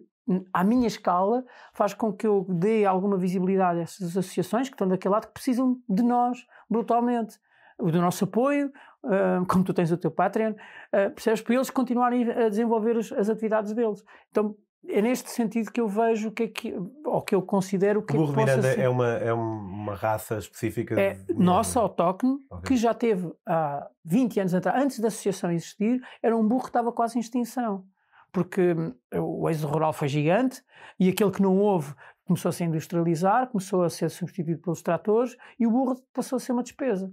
à 0.53 0.63
minha 0.63 0.87
escala, 0.87 1.43
faz 1.73 1.93
com 1.93 2.13
que 2.13 2.27
eu 2.27 2.45
dê 2.47 2.85
alguma 2.85 3.17
visibilidade 3.17 3.79
a 3.79 3.81
essas 3.81 4.15
associações 4.15 4.69
que 4.69 4.75
estão 4.75 4.87
daquele 4.87 5.13
lado 5.13 5.27
que 5.27 5.33
precisam 5.33 5.81
de 5.89 6.03
nós 6.03 6.45
brutalmente. 6.69 7.39
Do 7.79 8.01
nosso 8.01 8.23
apoio, 8.23 8.71
um, 9.03 9.45
como 9.45 9.63
tu 9.63 9.73
tens 9.73 9.91
o 9.91 9.97
teu 9.97 10.09
Patreon, 10.09 10.51
uh, 10.53 11.11
percebes? 11.13 11.41
Para 11.41 11.55
eles 11.55 11.69
continuarem 11.69 12.29
a 12.29 12.49
desenvolver 12.49 12.97
as, 12.97 13.11
as 13.11 13.29
atividades 13.29 13.73
deles. 13.73 14.03
Então 14.31 14.55
é 14.87 15.01
neste 15.01 15.29
sentido 15.29 15.71
que 15.71 15.79
eu 15.81 15.87
vejo 15.87 16.29
o 16.29 16.31
que 16.31 16.43
é 16.43 16.47
que. 16.47 16.73
ou 17.05 17.21
que 17.21 17.33
eu 17.35 17.41
considero 17.41 18.01
que 18.01 18.13
O 18.13 18.15
é 18.15 18.17
burro 18.19 18.33
que 18.33 18.39
de 18.39 18.45
possa 18.45 18.57
Miranda 18.57 18.73
ser. 18.75 18.81
é 18.81 18.89
uma, 18.89 19.07
é 19.07 19.33
uma 19.33 19.95
raça 19.95 20.37
específica. 20.37 20.99
É 20.99 21.13
de- 21.13 21.33
nossa, 21.33 21.79
autóctone, 21.79 22.37
Ok. 22.49 22.67
que 22.69 22.77
já 22.77 22.93
teve 22.93 23.31
há 23.45 23.89
20 24.05 24.39
anos 24.39 24.53
atrás, 24.53 24.81
antes 24.83 24.99
da 24.99 25.07
associação 25.09 25.51
existir, 25.51 26.01
era 26.21 26.35
um 26.35 26.47
burro 26.47 26.63
que 26.63 26.69
estava 26.69 26.91
quase 26.91 27.17
em 27.17 27.21
extinção. 27.21 27.85
Porque 28.31 28.73
hum, 28.73 28.93
o 29.15 29.49
êxodo 29.49 29.71
rural 29.73 29.93
foi 29.93 30.07
gigante 30.07 30.61
e 30.99 31.09
aquele 31.09 31.31
que 31.31 31.41
não 31.41 31.57
houve 31.57 31.93
começou 32.25 32.49
a 32.49 32.51
se 32.51 32.63
industrializar, 32.63 33.47
começou 33.47 33.83
a 33.83 33.89
ser 33.89 34.09
substituído 34.09 34.61
pelos 34.61 34.81
tratores 34.81 35.37
e 35.57 35.65
o 35.65 35.71
burro 35.71 35.95
passou 36.13 36.35
a 36.35 36.39
ser 36.39 36.51
uma 36.51 36.61
despesa. 36.61 37.11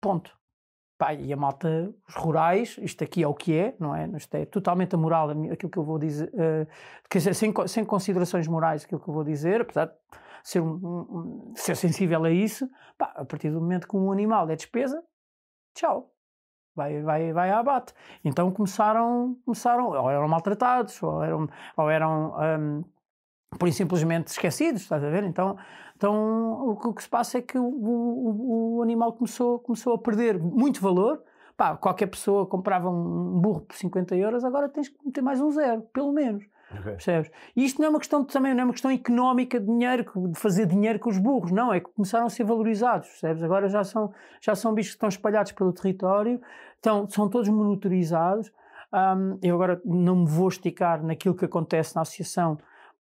Ponto. 0.00 0.32
Pá, 0.98 1.14
e 1.14 1.32
a 1.32 1.36
malta, 1.36 1.94
os 2.08 2.14
rurais, 2.16 2.76
isto 2.82 3.04
aqui 3.04 3.22
é 3.22 3.28
o 3.28 3.32
que 3.32 3.56
é, 3.56 3.74
não 3.78 3.94
é? 3.94 4.08
Isto 4.16 4.34
é 4.34 4.44
totalmente 4.44 4.96
amoral, 4.96 5.30
aquilo 5.30 5.70
que 5.70 5.78
eu 5.78 5.84
vou 5.84 5.96
dizer, 5.96 6.28
eh, 6.36 6.66
quer 7.08 7.18
dizer, 7.18 7.34
sem, 7.34 7.54
sem 7.68 7.84
considerações 7.84 8.48
morais, 8.48 8.84
aquilo 8.84 9.00
que 9.00 9.08
eu 9.08 9.14
vou 9.14 9.22
dizer, 9.22 9.60
apesar 9.60 9.86
de 9.86 9.92
ser, 10.42 10.60
um- 10.60 10.74
um- 10.74 11.50
um- 11.50 11.52
ser 11.54 11.76
sensível 11.76 12.24
a 12.24 12.30
isso, 12.32 12.68
pá, 12.98 13.12
a 13.14 13.24
partir 13.24 13.48
do 13.50 13.60
momento 13.60 13.86
que 13.86 13.96
um 13.96 14.10
animal 14.10 14.50
é 14.50 14.56
despesa, 14.56 15.00
tchau. 15.74 16.10
Vai, 16.74 17.02
vai, 17.02 17.32
vai 17.32 17.50
a 17.50 17.58
abate. 17.60 17.92
Então 18.24 18.50
começaram, 18.52 19.36
começaram, 19.44 19.88
ou 19.90 20.10
eram 20.10 20.28
maltratados, 20.28 21.02
ou 21.02 21.22
eram, 21.24 21.48
ou 21.76 21.90
eram 21.90 22.34
hum, 22.60 22.84
por 23.56 23.70
simplesmente 23.72 24.28
esquecidos, 24.28 24.82
estás 24.82 25.02
a 25.02 25.08
ver? 25.08 25.24
Então, 25.24 25.56
então 25.96 26.68
o, 26.70 26.76
que, 26.76 26.88
o 26.88 26.94
que 26.94 27.02
se 27.02 27.08
passa 27.08 27.38
é 27.38 27.42
que 27.42 27.58
o, 27.58 27.64
o- 27.64 28.76
o 28.78 28.82
animal 28.82 29.12
começou, 29.12 29.58
começou 29.60 29.94
a 29.94 29.98
perder 29.98 30.38
muito 30.38 30.80
valor, 30.80 31.22
pá, 31.56 31.76
qualquer 31.76 32.06
pessoa 32.06 32.46
comprava 32.46 32.90
um 32.90 33.40
burro 33.40 33.62
por 33.62 33.74
50 33.76 34.14
euros, 34.16 34.44
agora 34.44 34.68
tens 34.68 34.88
que 34.88 34.96
meter 35.04 35.22
mais 35.22 35.40
um 35.40 35.50
zero, 35.50 35.82
pelo 35.92 36.12
menos. 36.12 36.44
Ok. 36.70 36.82
Percebes? 36.92 37.30
E 37.56 37.64
isto 37.64 37.78
não 37.80 37.86
é 37.86 37.88
uma 37.90 37.98
questão 37.98 38.20
de- 38.22 38.30
também, 38.30 38.52
não 38.52 38.60
é 38.60 38.64
uma 38.64 38.72
questão 38.74 38.90
económica 38.90 39.58
de 39.58 39.64
dinheiro, 39.66 40.04
de 40.30 40.38
fazer 40.38 40.66
dinheiro 40.66 40.98
com 40.98 41.08
os 41.08 41.16
burros, 41.16 41.50
não, 41.50 41.72
é 41.72 41.80
que 41.80 41.88
começaram 41.90 42.26
a 42.26 42.30
ser 42.30 42.44
valorizados, 42.44 43.08
percebes? 43.08 43.42
Agora 43.42 43.68
já 43.70 43.82
são, 43.82 44.12
já 44.40 44.54
são 44.54 44.74
bichos 44.74 44.92
que 44.92 44.96
estão 44.96 45.08
espalhados 45.08 45.52
pelo 45.52 45.72
território, 45.72 46.38
estão, 46.76 47.08
são 47.08 47.28
todos 47.30 47.48
monitorizados. 47.48 48.52
Ahm, 48.92 49.38
eu 49.42 49.54
agora 49.54 49.80
não 49.84 50.16
me 50.16 50.26
vou 50.26 50.48
esticar 50.48 51.02
naquilo 51.02 51.34
que 51.34 51.44
acontece 51.46 51.94
na 51.96 52.02
associação, 52.02 52.58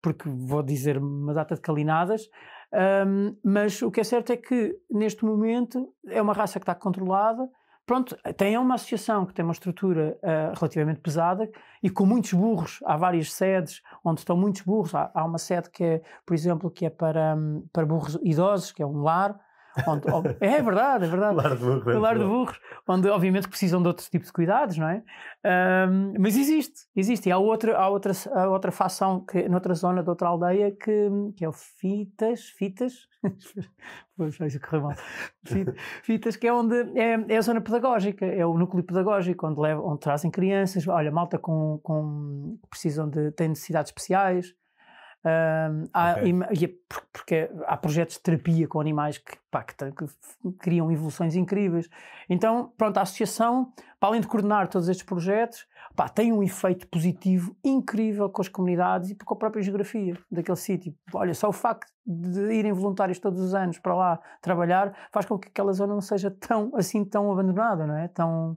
porque 0.05 0.29
vou 0.29 0.61
dizer 0.61 0.99
uma 0.99 1.33
data 1.33 1.55
de 1.55 1.61
calinadas, 1.61 2.29
ahm, 2.71 3.35
mas 3.43 3.81
o 3.81 3.89
que 3.89 4.01
é 4.01 4.03
certo 4.03 4.31
é 4.31 4.37
que 4.37 4.77
neste 4.87 5.25
momento 5.25 5.91
é 6.07 6.21
uma 6.21 6.31
raça 6.31 6.59
que 6.59 6.63
está 6.63 6.75
controlada. 6.75 7.49
Pronto, 7.87 8.15
tem 8.37 8.55
uma 8.55 8.75
associação 8.75 9.25
que 9.25 9.33
tem 9.33 9.43
uma 9.43 9.51
estrutura 9.51 10.15
ah, 10.21 10.53
relativamente 10.55 10.99
pesada 10.99 11.49
e 11.81 11.89
com 11.89 12.05
muitos 12.05 12.33
burros. 12.33 12.83
Há 12.85 12.95
várias 12.97 13.33
sedes 13.33 13.81
onde 14.03 14.19
estão 14.19 14.37
muitos 14.37 14.61
burros. 14.61 14.93
Há, 14.93 15.09
há 15.11 15.25
uma 15.25 15.39
sede 15.39 15.71
que 15.71 15.83
é, 15.83 16.01
por 16.23 16.35
exemplo, 16.35 16.69
que 16.69 16.85
é 16.85 16.89
para, 16.91 17.35
hum, 17.35 17.65
para 17.73 17.83
burros 17.83 18.19
idosos, 18.23 18.71
que 18.71 18.83
é 18.83 18.85
um 18.85 19.01
lar. 19.01 19.39
Onde, 19.87 20.37
é 20.39 20.61
verdade, 20.61 21.05
é 21.05 21.07
verdade. 21.07 21.35
Lar 21.35 21.55
de 21.55 21.63
burro. 21.63 21.91
O 21.91 21.99
lar 21.99 22.17
de 22.17 22.23
burros, 22.23 22.59
onde 22.87 23.09
obviamente 23.09 23.47
precisam 23.47 23.81
de 23.81 23.87
outros 23.87 24.09
tipos 24.09 24.27
de 24.27 24.33
cuidados, 24.33 24.77
não 24.77 24.87
é? 24.87 25.03
Ahm, 25.43 26.13
mas 26.17 26.37
existe, 26.37 26.87
existe. 26.95 27.27
E 27.29 27.31
há 27.31 27.37
outra, 27.37 27.77
há 27.77 27.89
outra, 27.89 28.13
há 28.33 28.47
outra 28.47 28.71
facção 28.71 29.25
que, 29.25 29.49
noutra 29.49 29.73
zona 29.73 30.01
de 30.01 30.09
outra 30.09 30.29
aldeia 30.29 30.71
que, 30.71 31.09
que 31.35 31.43
é 31.43 31.49
o 31.49 31.51
Fitas, 31.51 32.49
Fitas, 32.49 33.07
isso 34.47 34.59
correu 34.61 34.81
mal. 34.83 34.95
Fitas, 36.03 36.35
que 36.37 36.47
é 36.47 36.53
onde 36.53 36.75
é, 36.97 37.25
é 37.27 37.37
a 37.37 37.41
zona 37.41 37.59
pedagógica, 37.59 38.25
é 38.25 38.45
o 38.45 38.57
núcleo 38.57 38.83
pedagógico, 38.83 39.47
onde, 39.47 39.59
leva, 39.59 39.81
onde 39.81 39.99
trazem 39.99 40.31
crianças, 40.31 40.87
olha, 40.87 41.11
malta 41.11 41.37
com, 41.37 41.79
com 41.83 42.57
precisam 42.69 43.09
de, 43.09 43.31
têm 43.31 43.49
necessidades 43.49 43.89
especiais. 43.89 44.53
Há, 45.93 46.11
Ok. 46.19 46.23
e- 46.51 46.65
é 46.65 46.67
por- 46.87 47.03
porque 47.11 47.49
há 47.65 47.75
projetos 47.77 48.15
de 48.15 48.21
terapia 48.21 48.67
com 48.67 48.79
animais 48.79 49.17
que, 49.17 49.33
pá, 49.49 49.63
que, 49.63 49.73
que 49.91 50.51
criam 50.59 50.91
evoluções 50.91 51.35
incríveis. 51.35 51.89
Então, 52.29 52.71
pronto, 52.77 52.97
a 52.97 53.01
associação, 53.01 53.73
para 53.99 54.09
além 54.09 54.21
de 54.21 54.27
coordenar 54.27 54.67
todos 54.67 54.87
estes 54.87 55.05
projetos, 55.05 55.65
pá, 55.95 56.07
tem 56.07 56.31
um 56.31 56.43
efeito 56.43 56.87
positivo 56.87 57.55
incrível 57.63 58.29
com 58.29 58.41
as 58.41 58.47
comunidades 58.47 59.09
e 59.09 59.15
com 59.15 59.33
a 59.33 59.37
própria 59.37 59.61
geografia 59.63 60.17
daquele 60.31 60.57
sítio. 60.57 60.93
Olha, 61.13 61.33
só 61.33 61.49
o 61.49 61.53
facto 61.53 61.91
de 62.05 62.53
irem 62.53 62.71
voluntários 62.71 63.17
todos 63.17 63.39
os 63.39 63.55
anos 63.55 63.79
para 63.79 63.95
lá 63.95 64.19
trabalhar 64.41 64.95
faz 65.11 65.25
com 65.25 65.39
que 65.39 65.47
aquela 65.47 65.73
zona 65.73 65.93
não 65.93 66.01
seja 66.01 66.29
tão 66.29 66.71
assim 66.75 67.03
tão 67.03 67.31
abandonada, 67.31 67.87
não 67.87 67.97
é? 67.97 68.07
Tão 68.09 68.55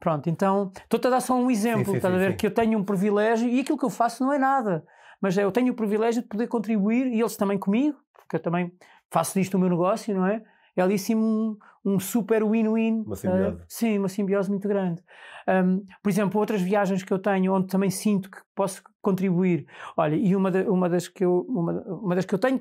pronto. 0.00 0.28
Então, 0.30 0.70
estou-te 0.74 1.06
a 1.06 1.10
dar 1.10 1.20
só 1.20 1.34
um 1.34 1.50
exemplo, 1.50 1.90
sim, 1.90 1.96
estás 1.96 2.14
a 2.14 2.16
sim, 2.18 2.24
ver 2.24 2.30
sim. 2.32 2.36
que 2.38 2.46
eu 2.46 2.54
tenho 2.54 2.78
um 2.78 2.84
privilégio 2.84 3.48
e 3.48 3.60
aquilo 3.60 3.76
que 3.78 3.84
eu 3.84 3.90
faço 3.90 4.24
não 4.24 4.32
é 4.32 4.38
nada, 4.38 4.84
mas 5.20 5.36
é, 5.38 5.44
eu 5.44 5.52
tenho 5.52 5.72
o 5.72 5.76
privilégio 5.76 6.22
de 6.22 6.28
poder 6.28 6.46
contribuir 6.48 7.06
e 7.06 7.20
eles 7.20 7.36
também 7.36 7.58
comigo, 7.58 7.96
porque 8.14 8.36
eu 8.36 8.40
também 8.40 8.72
faço 9.10 9.38
disto 9.38 9.54
o 9.54 9.58
meu 9.58 9.68
negócio, 9.70 10.14
não 10.14 10.26
é? 10.26 10.42
É 10.76 10.82
ali 10.82 10.98
sim 10.98 11.14
um, 11.14 11.56
um 11.84 11.98
super 11.98 12.44
win-win. 12.44 13.02
Uma 13.06 13.16
simbiose. 13.16 13.58
eh, 13.62 13.64
sim, 13.68 13.98
uma 13.98 14.08
simbiose 14.08 14.50
muito 14.50 14.68
grande. 14.68 15.02
Um, 15.48 15.86
por 16.02 16.10
exemplo, 16.10 16.38
outras 16.38 16.60
viagens 16.60 17.02
que 17.02 17.12
eu 17.12 17.18
tenho 17.18 17.54
onde 17.54 17.68
também 17.68 17.88
sinto 17.88 18.30
que 18.30 18.38
posso 18.54 18.82
contribuir. 19.00 19.66
Olha, 19.96 20.16
e 20.16 20.36
uma, 20.36 20.50
da- 20.50 20.70
uma 20.70 20.88
das 20.88 21.08
que 21.08 21.24
eu 21.24 21.46
uma, 21.48 21.72
uma 21.82 22.14
das 22.14 22.24
que 22.26 22.34
eu 22.34 22.38
tenho 22.38 22.60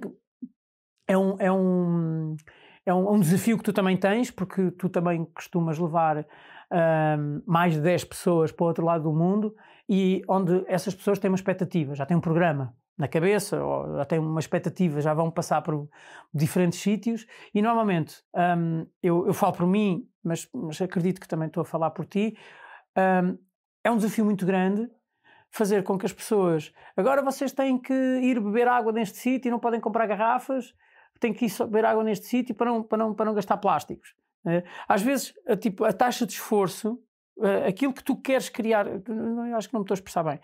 é 1.07 1.17
um, 1.17 1.35
é 1.39 1.51
um 1.51 2.35
é 2.85 2.93
um, 2.93 3.13
um 3.13 3.19
desafio 3.19 3.57
que 3.57 3.63
tu 3.63 3.73
também 3.73 3.97
tens, 3.97 4.29
porque 4.29 4.69
tu 4.71 4.87
também 4.89 5.25
costumas 5.33 5.77
levar 5.79 6.25
ahm, 6.71 7.41
mais 7.45 7.73
de 7.73 7.81
10 7.81 8.03
pessoas 8.03 8.51
para 8.51 8.63
o 8.63 8.67
outro 8.67 8.85
lado 8.85 9.03
do 9.03 9.11
mundo 9.11 9.55
e 9.89 10.21
onde 10.27 10.63
essas 10.67 10.95
pessoas 10.95 11.19
têm 11.19 11.29
uma 11.29 11.35
expectativa, 11.35 11.95
já 11.95 12.05
têm 12.05 12.17
um 12.17 12.21
programa 12.21 12.75
na 12.97 13.07
cabeça, 13.07 13.61
ou 13.63 13.97
já 13.97 14.05
têm 14.05 14.19
uma 14.19 14.39
expectativa, 14.39 15.01
já 15.01 15.13
vão 15.13 15.29
passar 15.29 15.61
por 15.61 15.89
diferentes 16.33 16.79
sítios 16.79 17.27
e 17.53 17.61
normalmente 17.61 18.23
ahm, 18.33 18.85
eu, 19.03 19.27
eu 19.27 19.33
falo 19.33 19.53
por 19.53 19.67
mim, 19.67 20.07
mas, 20.23 20.47
mas 20.53 20.81
acredito 20.81 21.19
que 21.19 21.27
também 21.27 21.47
estou 21.47 21.61
a 21.61 21.65
falar 21.65 21.91
por 21.91 22.05
ti, 22.05 22.37
ahm, 22.95 23.35
é 23.83 23.91
um 23.91 23.97
desafio 23.97 24.25
muito 24.25 24.45
grande 24.45 24.89
fazer 25.51 25.83
com 25.83 25.97
que 25.97 26.05
as 26.05 26.13
pessoas 26.13 26.73
agora 26.97 27.21
vocês 27.21 27.51
têm 27.51 27.77
que 27.77 27.93
ir 27.93 28.39
beber 28.39 28.67
água 28.67 28.91
neste 28.91 29.17
sítio 29.17 29.49
e 29.49 29.51
não 29.51 29.59
podem 29.59 29.79
comprar 29.79 30.07
garrafas 30.07 30.73
têm 31.19 31.33
que 31.33 31.45
ir 31.45 31.51
beber 31.59 31.85
água 31.85 32.03
neste 32.03 32.27
sítio 32.27 32.55
para 32.55 32.71
não, 32.71 32.83
para, 32.83 32.97
não, 32.97 33.13
para 33.13 33.25
não 33.25 33.33
gastar 33.33 33.57
plásticos. 33.57 34.13
Eh, 34.45 34.63
Às 34.87 35.01
vezes, 35.01 35.33
tipo, 35.59 35.83
a 35.83 35.93
taxa 35.93 36.25
de 36.25 36.33
esforço, 36.33 36.99
eh, 37.41 37.67
aquilo 37.67 37.93
que 37.93 38.03
tu 38.03 38.15
queres 38.15 38.49
criar, 38.49 38.87
eu 38.87 39.55
acho 39.57 39.67
que 39.67 39.73
não 39.73 39.81
me 39.81 39.85
estou 39.85 39.93
a 39.93 39.99
expressar 39.99 40.23
bem, 40.23 40.39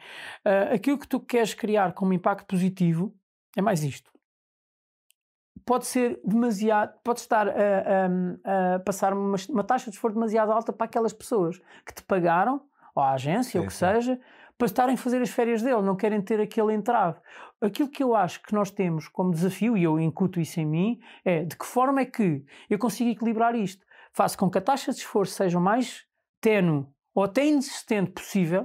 eh, 0.45 0.73
aquilo 0.73 0.97
que 0.97 1.07
tu 1.07 1.19
queres 1.19 1.53
criar 1.53 1.93
como 1.93 2.13
impacto 2.13 2.45
positivo 2.45 3.13
é 3.57 3.61
mais 3.61 3.83
isto. 3.83 4.11
Pode 5.65 5.85
ser 5.85 6.19
demasiado, 6.25 6.93
pode 7.03 7.19
estar 7.19 7.47
a, 7.47 7.53
a- 7.53 8.75
a 8.75 8.79
passar 8.79 9.13
uma, 9.13 9.35
uma 9.49 9.63
taxa 9.63 9.89
de 9.91 9.95
esforço 9.95 10.15
demasiado 10.15 10.51
alta 10.51 10.73
para 10.73 10.85
aquelas 10.85 11.13
pessoas 11.13 11.59
que 11.85 11.93
te 11.93 12.03
pagaram, 12.03 12.61
ou 12.95 13.03
a 13.03 13.11
agência, 13.13 13.59
ou 13.59 13.63
o 13.63 13.67
Sim, 13.67 13.69
que 13.69 13.73
sim. 13.73 13.85
seja, 13.85 14.19
para 14.57 14.65
estarem 14.65 14.95
a 14.95 14.97
fazer 14.97 15.21
as 15.21 15.29
férias 15.29 15.61
dele, 15.61 15.81
não 15.81 15.95
querem 15.95 16.21
ter 16.21 16.39
aquele 16.39 16.73
entrave. 16.73 17.19
Aquilo 17.61 17.89
que 17.89 18.03
eu 18.03 18.15
acho 18.15 18.41
que 18.41 18.53
nós 18.53 18.71
temos 18.71 19.07
como 19.07 19.31
desafio, 19.31 19.77
e 19.77 19.83
eu 19.83 19.99
incuto 19.99 20.39
isso 20.39 20.59
em 20.59 20.65
mim, 20.65 20.99
é 21.23 21.43
de 21.43 21.55
que 21.55 21.65
forma 21.65 22.01
é 22.01 22.05
que 22.05 22.43
eu 22.69 22.79
consigo 22.79 23.09
equilibrar 23.09 23.55
isto? 23.55 23.85
Faço 24.13 24.37
com 24.37 24.49
que 24.49 24.57
a 24.57 24.61
taxa 24.61 24.91
de 24.91 24.97
esforço 24.99 25.33
seja 25.33 25.57
o 25.57 25.61
mais 25.61 26.05
tenue 26.41 26.85
ou 27.13 27.23
até 27.23 27.45
inexistente 27.45 28.11
possível, 28.11 28.63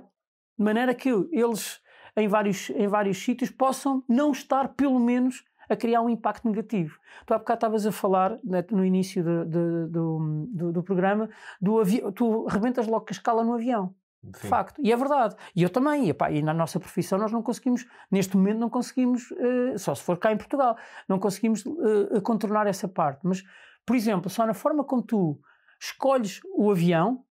de 0.59 0.64
maneira 0.64 0.95
que 0.95 1.09
eles, 1.30 1.80
em 2.16 2.26
vários, 2.28 2.71
em 2.71 2.87
vários 2.88 3.18
sítios, 3.18 3.50
possam 3.50 4.02
não 4.09 4.33
estar, 4.33 4.68
pelo 4.68 4.99
menos, 4.99 5.45
a 5.68 5.76
criar 5.76 6.00
um 6.00 6.09
impacto 6.09 6.49
negativo. 6.49 6.97
Tu 7.26 7.35
há 7.35 7.38
bocado 7.38 7.56
estavas 7.59 7.87
a 7.87 7.92
falar, 7.92 8.38
né, 8.45 8.64
no 8.71 8.85
início 8.85 9.23
de- 9.23 9.45
de- 9.47 9.87
do, 9.90 10.47
do, 10.49 10.73
do 10.73 10.83
programa, 10.83 11.28
do 11.61 11.80
avião, 11.80 12.12
tu 12.12 12.47
rebentas 12.47 12.87
logo 12.87 13.04
com 13.04 13.11
a 13.11 13.16
escala 13.16 13.45
no 13.45 13.52
avião. 13.54 13.95
De 14.23 14.38
Sim. 14.38 14.49
facto. 14.49 14.80
E 14.83 14.92
é 14.92 14.97
verdade. 14.97 15.37
E 15.54 15.62
eu 15.62 15.71
também. 15.71 16.06
E, 16.06 16.11
epá, 16.11 16.30
e 16.30 16.40
na 16.42 16.54
nossa 16.54 16.80
profissão 16.80 17.18
nós 17.18 17.30
não 17.33 17.42
conseguimos, 17.42 17.85
neste 18.11 18.37
momento 18.37 18.59
não 18.59 18.71
conseguimos, 18.71 19.30
eh, 19.33 19.76
só 19.78 19.95
se 19.95 20.02
for 20.02 20.16
cá 20.18 20.33
em 20.33 20.37
Portugal, 20.37 20.76
não 21.09 21.18
conseguimos 21.18 21.64
eh, 21.66 22.21
contornar 22.23 22.66
essa 22.66 22.88
parte. 22.88 23.21
Mas, 23.25 23.45
por 23.85 23.95
exemplo, 23.95 24.28
só 24.30 24.45
na 24.47 24.54
forma 24.54 24.83
como 24.85 25.02
tu 25.02 25.38
escolhes 25.80 26.40
o 26.56 26.71
avião, 26.71 27.25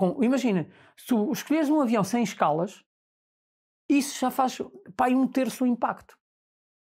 com, 0.00 0.24
imagina, 0.24 0.66
se 0.96 1.08
tu 1.08 1.30
escolheres 1.30 1.68
um 1.68 1.78
avião 1.78 2.02
sem 2.02 2.22
escalas, 2.22 2.82
isso 3.86 4.18
já 4.18 4.30
faz 4.30 4.56
pá, 4.96 5.10
um 5.10 5.28
terço 5.28 5.64
o 5.64 5.66
impacto. 5.66 6.16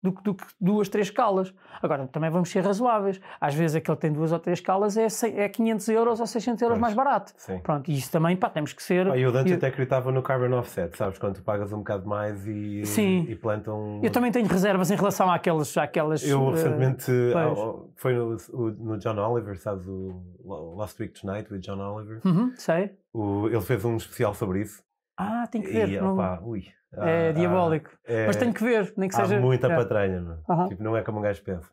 Do, 0.02 0.12
que- 0.12 0.22
do 0.24 0.34
que 0.34 0.44
duas, 0.60 0.88
três 0.88 1.06
escalas. 1.06 1.54
Agora, 1.80 2.08
também 2.08 2.28
vamos 2.28 2.50
ser 2.50 2.64
razoáveis. 2.64 3.20
Às 3.40 3.54
vezes 3.54 3.76
aquele 3.76 3.96
que 3.96 4.00
tem 4.02 4.12
duas 4.12 4.32
ou 4.32 4.38
três 4.40 4.58
escalas 4.58 4.96
é, 4.96 5.06
é 5.36 5.48
500 5.48 5.88
euros 5.90 6.18
ou 6.18 6.26
600 6.26 6.60
euros 6.60 6.74
Pois. 6.74 6.80
mais 6.80 6.94
barato. 6.94 7.32
Sim. 7.36 7.58
Pronto, 7.60 7.88
e 7.88 7.96
isso 7.96 8.10
também, 8.10 8.36
pá, 8.36 8.50
temos 8.50 8.72
que 8.72 8.82
ser. 8.82 9.06
E 9.16 9.24
o 9.24 9.30
Dante 9.30 9.50
eu- 9.50 9.56
até 9.56 9.68
acreditava 9.68 10.10
no 10.10 10.20
carbon 10.20 10.56
offset, 10.58 10.96
sabes? 10.98 11.18
Quando 11.20 11.36
tu 11.36 11.42
pagas 11.42 11.72
um 11.72 11.78
bocado 11.78 12.08
mais 12.08 12.44
e, 12.48 12.84
Sim. 12.84 13.26
e 13.28 13.36
plantam. 13.36 14.00
Eu 14.02 14.10
também 14.10 14.32
tenho 14.32 14.48
reservas 14.48 14.90
em 14.90 14.96
relação 14.96 15.30
àquelas. 15.30 15.76
àquelas 15.76 16.28
Eu 16.28 16.48
eh, 16.48 16.50
recentemente 16.50 17.10
ao- 17.34 17.88
foi 17.94 18.12
no, 18.14 18.36
no 18.80 18.98
John 18.98 19.16
Oliver, 19.18 19.56
sabes? 19.60 19.86
O 19.86 20.74
Last 20.76 21.00
Week 21.00 21.14
Tonight 21.20 21.52
with 21.52 21.60
John 21.60 21.78
Oliver. 21.78 22.20
uhum, 22.24 22.52
sei. 22.56 22.90
O- 23.14 23.46
ele 23.46 23.60
fez 23.60 23.84
um 23.84 23.96
especial 23.96 24.34
sobre 24.34 24.62
isso. 24.62 24.82
Ah, 25.22 25.46
tenho 25.46 25.64
que 25.64 25.70
ver. 25.72 25.88
E, 25.88 26.00
não- 26.00 26.44
ui, 26.48 26.64
é 26.92 27.28
há- 27.28 27.32
diabólico. 27.32 27.90
há- 27.90 28.12
é- 28.12 28.26
Mas 28.26 28.36
tenho 28.36 28.52
que 28.52 28.62
ver, 28.64 28.92
nem 28.96 29.08
que 29.08 29.16
há 29.16 29.24
seja. 29.26 29.40
muita 29.40 29.66
é. 29.68 29.76
patranha. 29.76 30.38
Aham. 30.48 30.68
Tipo, 30.68 30.82
não 30.82 30.96
é 30.96 31.02
como 31.02 31.18
um 31.18 31.22
gajo 31.22 31.42
pensa. 31.42 31.68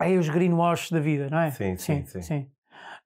É 0.00 0.16
os 0.16 0.28
greenwash 0.28 0.90
da 0.90 1.00
vida, 1.00 1.28
não 1.30 1.38
é? 1.38 1.50
Sim, 1.50 1.76
sim, 1.76 2.04
sim. 2.04 2.50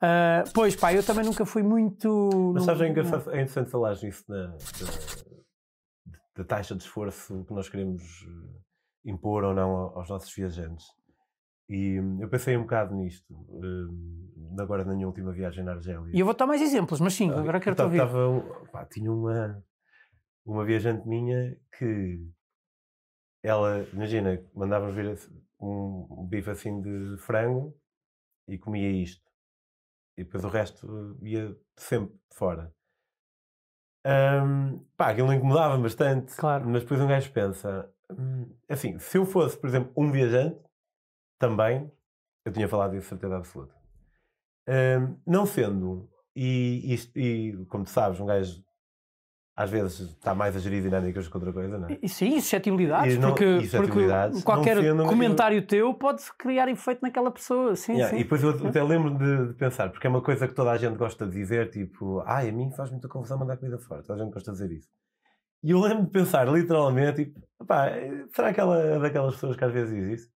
Ah, 0.00 0.44
pois 0.54 0.74
pá, 0.76 0.92
eu 0.94 1.02
também 1.04 1.24
nunca 1.24 1.44
fui 1.44 1.62
muito. 1.62 2.52
Mas 2.54 2.62
não- 2.62 2.66
sabes, 2.66 2.80
é 2.80 2.84
não- 2.84 2.90
engraçado- 2.92 3.30
é 3.30 3.34
interessante 3.34 3.70
falares 3.70 4.02
nisso 4.02 4.24
da, 4.28 4.46
da, 6.36 6.44
taxa 6.44 6.74
de 6.74 6.82
esforço 6.82 7.44
que 7.46 7.52
nós 7.52 7.68
queremos 7.68 8.02
eh, 8.26 9.10
impor 9.10 9.44
ou 9.44 9.54
não 9.54 9.70
ao- 9.70 9.98
aos 9.98 10.08
nossos 10.08 10.32
viajantes. 10.34 10.86
E 11.68 12.00
hum, 12.00 12.18
eu 12.22 12.28
pensei 12.28 12.56
um 12.56 12.62
bocado 12.62 12.94
nisto, 12.94 13.26
hum, 13.50 14.56
agora 14.58 14.84
na 14.84 14.94
minha 14.94 15.06
última 15.06 15.32
viagem 15.32 15.62
na 15.64 15.72
Argélia. 15.72 16.10
E 16.12 16.20
eu 16.20 16.24
vou 16.24 16.34
dar 16.34 16.46
mais 16.46 16.62
exemplos, 16.62 17.00
mas 17.00 17.12
sim, 17.14 17.30
agora 17.30 17.60
quero 17.60 17.74
te 17.74 17.78
Tava- 17.78 17.88
ouvir. 17.88 17.98
tava 17.98 18.66
pá, 18.72 18.84
tinha 18.86 19.12
uma, 19.12 19.62
uma 20.52 20.64
viajante 20.64 21.06
minha 21.08 21.56
que 21.78 22.20
ela, 23.42 23.82
imagina, 23.92 24.42
mandava 24.54 24.90
vir 24.90 25.18
um, 25.60 26.06
um 26.22 26.26
bife 26.26 26.50
assim 26.50 26.80
de 26.80 27.16
frango 27.18 27.76
e 28.48 28.58
comia 28.58 28.90
isto. 28.90 29.22
E 30.18 30.24
depois 30.24 30.44
o 30.44 30.48
resto 30.48 31.18
ia 31.22 31.56
sempre 31.78 32.16
fora. 32.34 32.74
Ahm, 34.04 34.78
pá, 34.96 35.10
aquilo 35.10 35.32
incomodava 35.32 35.76
bastante. 35.78 36.34
Claro. 36.36 36.68
Mas 36.68 36.82
depois 36.82 37.00
um 37.00 37.08
gajo 37.08 37.30
pensa, 37.32 37.90
hum, 38.10 38.48
assim, 38.68 38.98
se 38.98 39.18
eu 39.18 39.26
fosse, 39.26 39.56
por 39.58 39.68
exemplo, 39.68 39.92
um 39.96 40.10
viajante, 40.10 40.58
também, 41.38 41.90
eu 42.44 42.52
tinha 42.52 42.68
falado 42.68 42.92
disso 42.92 43.04
de 43.04 43.08
certeza 43.10 43.36
absoluta. 43.38 43.74
Ahm, 44.68 45.16
não 45.26 45.46
sendo, 45.46 46.10
E, 46.36 46.94
isto- 46.94 47.18
e, 47.18 47.66
como 47.66 47.84
tu 47.84 47.90
sabes, 47.90 48.20
um 48.20 48.26
gajo 48.26 48.64
às 49.60 49.68
vezes 49.70 49.98
está 49.98 50.36
mais 50.36 50.54
a 50.54 50.60
gerir 50.60 50.80
dinâmicas 50.80 51.26
que 51.26 51.36
outra 51.36 51.52
coisa, 51.52 51.76
não 51.78 51.88
é? 51.88 51.98
E 52.00 52.08
sim, 52.08 52.38
suscetibilidades, 52.40 53.14
E 53.14 53.18
não- 53.18 53.30
porque, 53.30 53.44
e 53.44 53.62
suscetibilidades, 53.62 54.42
porque 54.44 54.44
qualquer 54.44 54.76
comentário 55.08 55.66
teu 55.66 55.92
pode 55.94 56.22
criar 56.38 56.68
efeito 56.68 57.00
naquela 57.02 57.28
pessoa. 57.32 57.74
Sim, 57.74 57.94
Yeah, 57.94 58.10
sim. 58.14 58.20
E 58.20 58.22
depois 58.22 58.40
eu 58.44 58.50
até 58.50 58.80
lembro 58.84 59.18
de, 59.18 59.48
de 59.48 59.54
pensar, 59.54 59.90
porque 59.90 60.06
é 60.06 60.10
uma 60.10 60.22
coisa 60.22 60.46
que 60.46 60.54
toda 60.54 60.70
a 60.70 60.76
gente 60.76 60.96
gosta 60.96 61.26
de 61.26 61.32
dizer, 61.32 61.70
tipo, 61.70 62.22
ai, 62.24 62.50
a 62.50 62.52
mim 62.52 62.70
faz 62.70 62.88
muita 62.92 63.08
confusão 63.08 63.36
mandar 63.36 63.56
comida 63.56 63.78
fora, 63.80 64.00
toda 64.04 64.22
a 64.22 64.24
gente 64.24 64.32
gosta 64.32 64.52
de 64.52 64.58
dizer 64.58 64.72
isso. 64.78 64.88
E 65.64 65.72
eu 65.72 65.80
lembro 65.80 66.04
de 66.04 66.10
pensar, 66.12 66.46
literalmente, 66.46 67.24
tipo, 67.24 67.40
pá, 67.66 67.88
será 68.32 68.54
que 68.54 68.60
ela 68.60 68.78
é 68.80 68.98
daquelas 69.00 69.34
pessoas 69.34 69.56
que 69.56 69.64
às 69.64 69.72
vezes 69.72 69.92
diz 69.92 70.20
isso? 70.20 70.30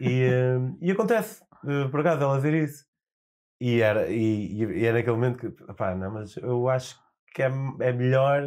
E, 0.00 0.22
eh, 0.24 0.58
e 0.80 0.90
acontece, 0.90 1.40
eh, 1.68 1.86
por 1.88 2.00
acaso, 2.00 2.20
ela 2.24 2.34
dizer 2.36 2.54
isso. 2.54 2.84
E 3.60 3.80
era, 3.80 4.08
e, 4.08 4.54
e 4.60 4.84
era 4.84 4.98
naquele 4.98 5.14
momento 5.14 5.38
que, 5.38 5.50
pá, 5.74 5.94
não, 5.94 6.14
mas 6.14 6.36
eu 6.38 6.68
acho 6.68 6.96
que 6.96 7.09
é, 7.38 7.46
é 7.80 7.92
melhor, 7.92 8.42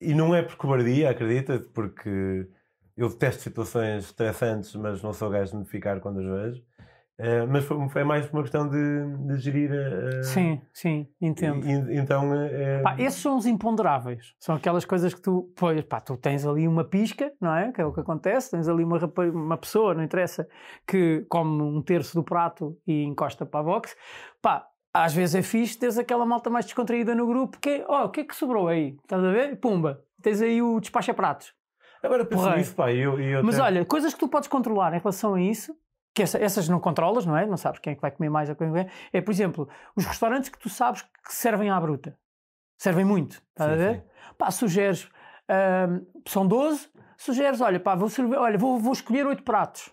e 0.00 0.14
não 0.14 0.34
é 0.34 0.42
por 0.42 0.56
cobardia, 0.56 1.10
acredita, 1.10 1.58
porque 1.72 2.48
eu 2.96 3.08
detesto 3.08 3.42
situações 3.42 4.04
estressantes, 4.04 4.74
mas 4.76 5.02
não 5.02 5.12
sou 5.12 5.30
gajo 5.30 5.52
de 5.52 5.58
me 5.58 5.64
ficar 5.64 6.00
quando 6.00 6.20
as 6.20 6.26
vejo. 6.26 6.64
Eh, 7.16 7.46
mas 7.46 7.64
foi, 7.64 7.88
foi 7.90 8.02
mais 8.04 8.28
uma 8.30 8.42
questão 8.42 8.68
de, 8.68 9.26
de 9.28 9.36
gerir 9.38 9.70
a. 9.72 10.18
a- 10.18 10.22
Sim, 10.24 10.60
sim, 10.72 11.08
entendo. 11.20 11.64
e- 11.64 11.96
então. 11.96 12.34
eh, 12.34 12.80
Pá, 12.82 12.96
esses 12.98 13.22
são 13.22 13.36
os 13.36 13.46
imponderáveis. 13.46 14.34
São 14.40 14.56
aquelas 14.56 14.84
coisas 14.84 15.14
que 15.14 15.22
tu, 15.22 15.52
pois, 15.56 15.80
pá, 15.84 16.00
tu 16.00 16.16
tens 16.16 16.44
ali 16.44 16.66
uma 16.66 16.84
pisca, 16.84 17.32
não 17.40 17.54
é? 17.54 17.70
Que 17.72 17.80
é 17.80 17.84
o 17.86 17.92
que 17.92 18.00
acontece. 18.00 18.50
Tens 18.50 18.68
ali 18.68 18.82
uma, 18.82 18.98
uma 19.32 19.56
pessoa, 19.56 19.94
não 19.94 20.02
interessa, 20.02 20.46
que 20.86 21.24
come 21.28 21.62
um 21.62 21.80
terço 21.80 22.14
do 22.16 22.24
prato 22.24 22.76
e 22.84 23.04
encosta 23.04 23.46
para 23.46 23.60
a 23.60 23.62
box. 23.62 23.96
Pá, 24.42 24.66
às 24.94 25.12
vezes 25.12 25.34
é 25.34 25.42
fixe 25.42 25.76
teres 25.76 25.98
aquela 25.98 26.24
malta 26.24 26.48
mais 26.48 26.64
descontraída 26.64 27.14
no 27.14 27.26
grupo 27.26 27.58
que 27.58 27.68
é, 27.68 27.84
oh, 27.88 28.04
o 28.04 28.08
que 28.08 28.20
é 28.20 28.24
que 28.24 28.34
sobrou 28.36 28.68
aí? 28.68 28.96
Estás 29.02 29.22
a 29.24 29.30
ver? 29.32 29.56
Pumba, 29.56 30.04
tens 30.22 30.40
aí 30.40 30.62
o 30.62 30.78
despacha-pratos. 30.80 31.52
agora 32.02 32.24
penso 32.24 32.40
porreiro. 32.42 32.58
nisso, 32.60 32.74
pá, 32.76 32.92
eu, 32.92 33.18
eu 33.20 33.42
Mas 33.42 33.56
até- 33.58 33.64
olha, 33.64 33.84
coisas 33.84 34.14
que 34.14 34.20
tu 34.20 34.28
podes 34.28 34.48
controlar 34.48 34.94
em 34.94 34.98
relação 34.98 35.34
a 35.34 35.40
isso, 35.40 35.76
que 36.14 36.22
essa- 36.22 36.38
essas 36.38 36.68
não 36.68 36.78
controlas, 36.78 37.26
não 37.26 37.36
é? 37.36 37.44
Não 37.44 37.56
sabes 37.56 37.80
quem 37.80 37.92
é 37.92 37.96
que 37.96 38.02
vai 38.02 38.10
comer 38.12 38.28
mais 38.30 38.48
ou 38.48 38.54
quem 38.54 38.68
é. 38.78 38.88
É, 39.12 39.20
por 39.20 39.32
exemplo, 39.32 39.68
os 39.96 40.04
restaurantes 40.04 40.48
que 40.48 40.58
tu 40.58 40.68
sabes 40.68 41.02
que 41.02 41.34
servem 41.34 41.70
à 41.70 41.80
bruta. 41.80 42.16
Servem 42.78 43.04
muito, 43.04 43.42
estás 43.50 43.70
a 43.70 43.74
Sim, 43.74 43.78
ver? 43.80 43.94
sim. 43.96 44.02
Pá, 44.38 44.50
sugeres, 44.50 45.08
ahm, 45.48 46.00
são 46.28 46.46
12, 46.46 46.88
sugeres, 47.16 47.60
olha, 47.60 47.80
pá, 47.80 47.94
vou, 47.96 48.08
servir, 48.08 48.36
olha, 48.36 48.56
vou, 48.58 48.78
vou 48.78 48.92
escolher 48.92 49.26
8 49.26 49.42
pratos, 49.42 49.90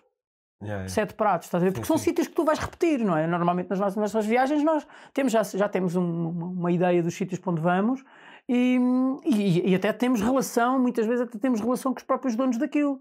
Yeah, 0.62 0.82
yeah. 0.84 0.88
7 0.88 1.14
pratos, 1.14 1.46
estás 1.48 1.62
a 1.62 1.66
ver? 1.66 1.72
Porque 1.72 1.84
Sim, 1.86 1.88
são 1.88 1.98
sim. 1.98 2.04
sítios 2.04 2.28
que 2.28 2.34
tu 2.34 2.44
vais 2.44 2.58
repetir, 2.58 3.00
não 3.04 3.16
é? 3.16 3.26
Normalmente 3.26 3.68
nas 3.70 3.80
nossas, 3.80 3.96
nas 3.96 4.14
nossas 4.14 4.26
viagens 4.26 4.62
nós 4.62 4.86
temos, 5.12 5.32
já, 5.32 5.42
já 5.42 5.68
temos 5.68 5.96
um- 5.96 6.28
uma, 6.30 6.46
uma 6.46 6.72
ideia 6.72 7.02
dos 7.02 7.14
sítios 7.14 7.40
para 7.40 7.50
onde 7.52 7.60
vamos 7.60 8.04
e, 8.48 8.78
e, 9.24 9.70
e 9.70 9.74
até 9.74 9.92
temos 9.92 10.20
relação, 10.20 10.78
muitas 10.78 11.04
vezes 11.06 11.22
até 11.22 11.38
temos 11.38 11.60
relação 11.60 11.92
com 11.92 11.98
os 11.98 12.04
próprios 12.04 12.36
donos 12.36 12.58
daquilo. 12.58 13.00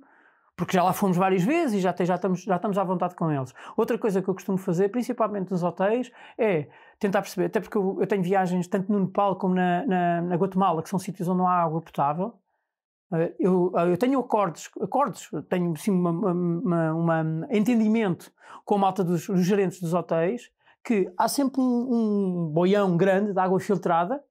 Porque 0.56 0.76
já 0.76 0.84
lá 0.84 0.92
fomos 0.94 1.18
várias 1.18 1.44
vezes 1.44 1.76
e 1.76 1.80
já, 1.80 1.94
te- 1.94 2.06
já, 2.06 2.16
estamos, 2.16 2.44
já 2.44 2.56
estamos 2.58 2.78
à 2.78 2.84
vontade 2.84 3.16
com 3.16 3.32
eles. 3.32 3.54
Outra 3.78 3.98
coisa 3.98 4.22
que 4.22 4.28
eu 4.30 4.34
costumo 4.34 4.58
fazer, 4.58 4.90
principalmente 4.90 5.50
nos 5.50 5.64
hotéis, 5.64 6.12
é 6.38 6.68
tentar 7.00 7.22
perceber, 7.22 7.46
até 7.46 7.60
porque 7.62 7.78
eu, 7.78 7.98
eu 8.00 8.06
tenho 8.06 8.22
viagens 8.22 8.68
tanto 8.68 8.92
no 8.92 9.00
Nepal 9.00 9.38
como 9.38 9.56
na, 9.56 9.86
na, 9.88 10.22
na 10.22 10.36
Guatemala, 10.36 10.84
que 10.84 10.90
são 10.90 11.00
sítios 11.00 11.28
onde 11.28 11.38
não 11.40 11.48
há 11.48 11.54
água 11.64 11.82
potável. 11.82 12.34
Eh, 13.14 13.36
Eu, 13.40 13.72
eu 13.76 13.98
tenho 13.98 14.20
acordos, 14.20 14.70
acordos 14.82 15.30
tenho 15.50 15.76
sim, 15.78 15.92
uma, 15.92 16.12
uma, 16.12 16.94
uma- 16.94 17.22
um 17.24 17.44
entendimento 17.56 18.32
com 18.66 18.76
a 18.76 18.78
malta 18.78 19.04
dos, 19.04 19.28
dos 19.28 19.46
gerentes 19.46 19.82
dos 19.82 19.94
hotéis 19.94 20.50
que 20.84 21.12
há 21.18 21.28
sempre 21.28 21.62
um, 21.62 22.46
um 22.46 22.50
boião 22.52 22.98
grande 22.98 23.34
de 23.34 23.40
água 23.40 23.60
filtrada 23.60 24.24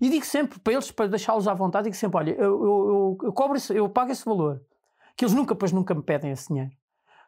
e 0.00 0.10
digo 0.10 0.24
sempre 0.24 0.58
para 0.58 0.72
eles, 0.72 0.90
para 0.90 1.06
deixá-los 1.06 1.46
à 1.46 1.54
vontade, 1.54 1.84
digo 1.84 1.96
sempre: 1.96 2.18
olha, 2.18 2.30
eu, 2.32 2.64
eu, 2.64 3.18
eu 3.24 3.32
cobro 3.32 3.56
esse- 3.56 3.74
eu 3.76 3.88
pago 3.88 4.10
esse 4.10 4.24
valor, 4.24 4.60
que 5.16 5.24
eles 5.24 5.34
nunca, 5.34 5.54
pois 5.54 5.72
nunca 5.72 5.94
me 5.94 6.02
pedem 6.02 6.32
esse 6.32 6.48
dinheiro. 6.48 6.72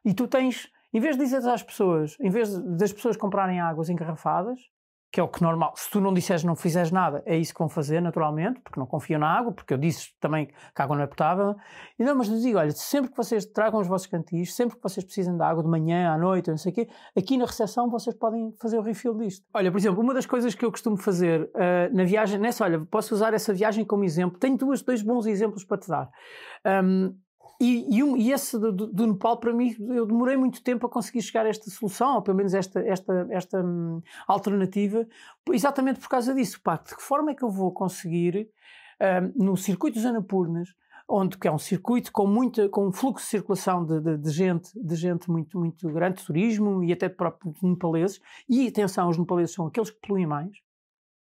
E 0.05 0.13
tu 0.15 0.27
tens, 0.27 0.69
em 0.93 1.01
vez 1.01 1.17
de 1.17 1.23
dizer 1.25 1.47
às 1.49 1.63
pessoas, 1.63 2.17
em 2.21 2.31
vez 2.31 2.57
das 2.77 2.93
pessoas 2.93 3.17
comprarem 3.17 3.61
águas 3.61 3.89
engarrafadas, 3.89 4.59
que 5.17 5.21
é 5.21 5.23
o 5.23 5.29
que 5.29 5.43
normal, 5.43 5.73
se 5.75 5.89
tu 5.89 5.99
não 5.99 6.13
disseres, 6.13 6.45
não 6.45 6.55
fizeres 6.55 6.91
nada, 6.91 7.23
é 7.25 7.35
isso 7.39 7.55
que 7.55 7.59
vão 7.59 7.71
fazer 7.71 8.03
naturalmente, 8.03 8.61
porque 8.61 8.79
não 8.79 8.87
confiam 8.87 9.19
na 9.19 9.27
água, 9.27 9.51
porque 9.51 9.73
eu 9.73 9.79
disse 9.79 10.11
também 10.21 10.45
que 10.45 10.53
a 10.77 10.85
água 10.85 10.95
não 10.95 11.05
é 11.05 11.07
potável. 11.07 11.57
E 11.99 12.05
não, 12.05 12.15
mas 12.15 12.29
eu 12.29 12.39
digo: 12.39 12.59
olha, 12.59 12.71
sempre 12.73 13.11
que 13.11 13.17
vocês 13.17 13.47
tragam 13.47 13.81
os 13.81 13.89
vossos 13.89 14.07
cantis, 14.07 14.55
sempre 14.55 14.77
que 14.77 14.83
vocês 14.83 15.03
precisem 15.03 15.35
de 15.35 15.43
água 15.43 15.63
de 15.63 15.71
manhã, 15.71 16.13
à 16.13 16.19
noite, 16.19 16.51
não 16.51 16.59
sei 16.59 16.71
o 16.71 16.75
quê, 16.75 16.89
aqui 17.17 17.39
na 17.39 17.47
recepção 17.47 17.89
vocês 17.89 18.15
podem 18.15 18.53
fazer 18.61 18.77
o 18.77 18.83
refill 18.83 19.17
disto. 19.17 19.43
Olha, 19.55 19.73
por 19.73 19.79
exemplo, 19.79 20.03
uma 20.03 20.13
das 20.13 20.27
coisas 20.27 20.55
que 20.55 20.67
eu 20.67 20.71
costumo 20.71 20.99
fazer 20.99 21.51
ah, 21.55 21.89
na 21.95 22.05
viagem, 22.05 22.39
nessa, 22.39 22.65
olha, 22.65 22.79
posso 22.91 23.15
usar 23.15 23.33
essa 23.33 23.55
viagem 23.55 23.87
como 23.87 24.05
exemplo, 24.05 24.39
tenho 24.39 24.59
duas, 24.59 24.83
dois 24.83 25.01
bons 25.01 25.25
exemplos 25.25 25.65
para 25.65 25.79
te 25.79 25.89
dar. 25.89 26.11
Ahm, 26.63 27.15
e, 27.61 28.01
e, 28.01 28.03
e 28.23 28.33
esse 28.33 28.59
do, 28.59 28.73
do- 28.73 29.07
Nepal, 29.07 29.39
para 29.39 29.53
mim, 29.53 29.75
eu 29.91 30.07
demorei 30.07 30.37
muito 30.37 30.63
tempo 30.63 30.87
a 30.87 30.91
conseguir 30.91 31.23
chegar 31.23 31.47
a 31.47 31.49
esta 31.49 31.71
solução, 31.71 32.17
ou 32.17 32.23
pelo 32.23 32.37
menos 32.37 32.55
esta, 32.55 32.81
esta, 32.81 33.27
esta 33.31 33.63
hum, 33.65 34.01
alternativa, 34.27 35.07
exatamente 35.53 36.01
por 36.01 36.09
causa 36.09 36.35
disso. 36.35 36.61
Pá, 36.63 36.77
de 36.77 36.95
que 36.95 37.03
forma 37.03 37.31
é 37.31 37.35
que 37.35 37.43
eu 37.43 37.51
vou 37.51 37.73
conseguir, 37.73 38.49
hum, 39.37 39.45
no 39.45 39.57
circuito 39.57 39.97
dos 39.97 40.07
Anapurnas, 40.07 40.69
onde 41.09 41.39
que 41.39 41.47
é 41.47 41.53
um 41.53 41.59
circuito 41.59 42.11
com, 42.11 42.27
muita, 42.27 42.69
com 42.69 42.89
um 42.89 42.93
fluxo 42.93 43.25
de 43.25 43.31
circulação 43.31 43.85
de, 43.87 44.01
de- 44.01 44.19
de 44.19 44.31
gente, 44.31 44.71
de 44.75 44.95
gente 44.97 45.31
muito, 45.31 45.57
muito 45.59 45.89
grande, 45.89 46.25
turismo 46.25 46.83
e 46.83 46.93
até 46.93 47.09
de 47.09 47.15
próprios 47.15 47.63
nepaleses, 47.63 48.21
e 48.49 48.67
atenção, 48.67 49.09
os 49.09 49.17
nepaleses 49.17 49.55
são 49.55 49.67
aqueles 49.67 49.91
que 49.91 49.99
poluem 50.01 50.27
mais, 50.27 50.51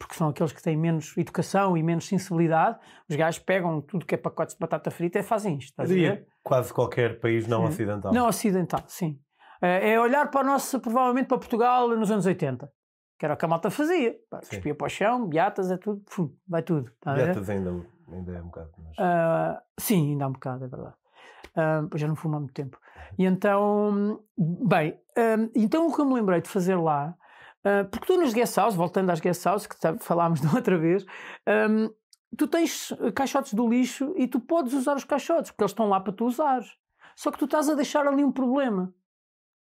porque 0.02 0.16
são 0.16 0.30
aqueles 0.30 0.52
que 0.52 0.62
têm 0.62 0.76
menos 0.76 1.16
educação 1.16 1.78
e 1.78 1.84
menos 1.84 2.08
sensibilidade, 2.08 2.80
os 3.08 3.16
gajos 3.16 3.40
pegam 3.40 3.80
tudo 3.82 4.06
que 4.06 4.16
é 4.16 4.18
pacotes 4.18 4.56
de 4.56 4.60
batata 4.60 4.90
frita 4.90 5.20
e 5.20 5.24
fazem 5.24 5.58
isto. 5.58 5.70
Estás 5.70 5.90
diria 5.90 6.26
quase 6.44 6.74
qualquer 6.74 7.20
país 7.20 7.48
não 7.48 7.62
Sim. 7.62 7.68
ocidental. 7.68 8.14
Não 8.14 8.28
ocidental, 8.28 8.84
sim. 8.88 9.20
Eh, 9.62 9.92
É 9.92 10.00
olhar 10.00 10.30
para 10.32 10.42
a 10.42 10.44
nossa, 10.44 10.80
provavelmente 10.80 11.28
para 11.28 11.38
Portugal 11.38 11.88
nos 11.90 12.10
anos 12.10 12.26
80, 12.26 12.68
que 13.20 13.26
era 13.26 13.36
o 13.36 13.38
que 13.38 13.46
a 13.46 13.48
malta 13.48 13.70
fazia. 13.70 14.16
Cuspia 14.50 14.74
para 14.74 14.88
o 14.88 14.90
chão, 14.90 15.28
beatas, 15.28 15.70
é 15.70 15.78
tudo, 15.78 16.02
vai 16.48 16.64
tudo. 16.64 16.92
Beatas 17.06 17.50
ainda, 17.50 17.70
ainda 18.12 18.32
é 18.32 18.42
um 18.42 18.46
bocado. 18.46 18.72
Mas... 18.80 18.96
Ah, 18.98 19.62
sim, 19.80 20.12
ainda 20.12 20.26
há 20.26 20.28
um 20.28 20.34
bocado, 20.34 20.66
é 20.66 20.68
verdade. 20.68 20.96
Pois 21.90 22.02
já 22.02 22.08
não 22.08 22.16
fumo 22.16 22.38
há 22.38 22.40
muito 22.40 22.54
tempo. 22.54 22.80
E 23.20 23.26
então, 23.26 24.20
bem, 24.38 25.00
ah, 25.16 25.50
então 25.56 25.88
o 25.88 25.94
que 25.94 26.02
eu 26.02 26.06
me 26.06 26.16
lembrei 26.16 26.42
de 26.42 26.50
fazer 26.50 26.76
lá, 26.76 27.16
ah, 27.64 27.86
porque 27.90 28.06
tu 28.08 28.18
nas 28.18 28.34
guest 28.34 28.56
voltando 28.76 29.10
às 29.10 29.20
guest 29.20 29.44
house, 29.46 29.68
que 29.68 29.76
falámos 30.00 30.40
da 30.42 30.52
outra 30.54 30.78
vez, 30.78 31.06
ah, 31.46 31.90
tu 32.38 32.48
tens 32.48 32.94
caixotes 33.16 33.54
do 33.54 33.68
lixo 33.68 34.14
e 34.18 34.28
tu 34.28 34.40
podes 34.40 34.74
usar 34.74 34.96
os 34.96 35.04
caixotes, 35.04 35.52
porque 35.52 35.64
eles 35.64 35.72
estão 35.72 35.90
lá 35.90 36.00
para 36.00 36.14
tu 36.14 36.26
usares. 36.26 36.72
Só 37.16 37.30
que 37.32 37.38
tu 37.38 37.46
estás 37.46 37.70
a 37.70 37.76
deixar 37.76 38.08
ali 38.08 38.24
um 38.24 38.32
problema. 38.32 38.94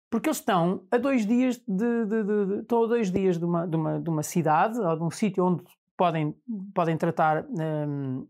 Porque 0.10 0.28
eles 0.30 0.38
estão 0.38 0.84
a 0.90 0.98
dois 0.98 1.26
dias 1.26 1.58
de, 1.68 2.06
de- 2.06 2.24
de- 2.24 2.46
de- 2.48 2.60
estão 2.62 2.84
a 2.84 2.88
dois 2.88 3.12
dias 3.12 3.38
de 3.38 3.46
uma, 3.46 3.68
de 3.68 3.76
uma, 3.76 4.00
de 4.00 4.10
uma 4.10 4.24
cidade 4.24 4.80
ou 4.80 4.96
de 4.96 5.04
um 5.04 5.12
sítio 5.12 5.46
onde 5.46 5.64
podem, 5.96 6.36
podem 6.74 6.98
tratar 6.98 7.46
hum, 7.48 8.26